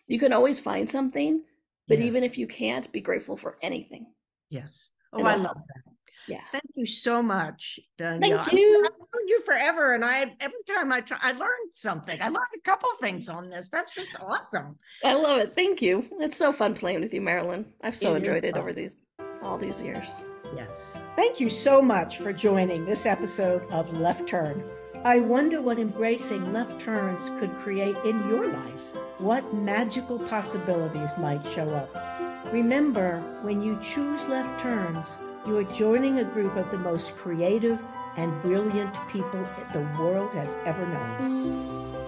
You 0.06 0.18
can 0.18 0.32
always 0.32 0.58
find 0.58 0.88
something 0.88 1.42
but 1.88 1.98
yes. 1.98 2.06
even 2.06 2.24
if 2.24 2.38
you 2.38 2.46
can't 2.46 2.90
be 2.92 3.00
grateful 3.00 3.36
for 3.36 3.58
anything. 3.62 4.06
Yes. 4.48 4.90
Oh 5.12 5.24
i 5.24 5.34
love 5.34 5.56
that 5.56 5.89
yeah. 6.26 6.40
Thank 6.52 6.70
you 6.74 6.86
so 6.86 7.22
much, 7.22 7.80
Donnielle. 7.98 8.20
Thank 8.20 8.52
you. 8.52 8.84
I've 8.84 8.98
known 8.98 9.28
you 9.28 9.42
forever, 9.44 9.94
and 9.94 10.04
I 10.04 10.32
every 10.40 10.62
time 10.66 10.92
I 10.92 11.00
try, 11.00 11.18
I 11.20 11.32
learned 11.32 11.72
something. 11.72 12.20
I 12.20 12.28
learned 12.28 12.54
a 12.56 12.60
couple 12.60 12.88
things 13.00 13.28
on 13.28 13.50
this. 13.50 13.68
That's 13.68 13.94
just 13.94 14.16
awesome. 14.20 14.78
I 15.04 15.14
love 15.14 15.38
it. 15.38 15.54
Thank 15.54 15.82
you. 15.82 16.08
It's 16.20 16.36
so 16.36 16.52
fun 16.52 16.74
playing 16.74 17.00
with 17.00 17.14
you, 17.14 17.20
Marilyn. 17.20 17.66
I've 17.82 17.96
so 17.96 18.14
it 18.14 18.18
enjoyed 18.18 18.44
it 18.44 18.56
over 18.56 18.72
these 18.72 19.06
all 19.42 19.58
these 19.58 19.80
years. 19.80 20.08
Yes. 20.54 21.00
Thank 21.16 21.40
you 21.40 21.48
so 21.48 21.80
much 21.80 22.18
for 22.18 22.32
joining 22.32 22.84
this 22.84 23.06
episode 23.06 23.62
of 23.70 23.98
Left 23.98 24.26
Turn. 24.26 24.64
I 25.04 25.20
wonder 25.20 25.62
what 25.62 25.78
embracing 25.78 26.52
left 26.52 26.80
turns 26.80 27.30
could 27.38 27.56
create 27.56 27.96
in 28.04 28.18
your 28.28 28.52
life. 28.52 28.80
What 29.18 29.54
magical 29.54 30.18
possibilities 30.18 31.16
might 31.16 31.46
show 31.46 31.66
up. 31.74 32.52
Remember, 32.52 33.18
when 33.42 33.62
you 33.62 33.78
choose 33.80 34.28
left 34.28 34.60
turns, 34.60 35.16
you 35.50 35.58
are 35.58 35.64
joining 35.64 36.20
a 36.20 36.24
group 36.24 36.54
of 36.54 36.70
the 36.70 36.78
most 36.78 37.16
creative 37.16 37.76
and 38.16 38.40
brilliant 38.40 38.96
people 39.08 39.44
the 39.72 39.80
world 39.98 40.32
has 40.32 40.56
ever 40.64 40.86
known. 40.86 41.99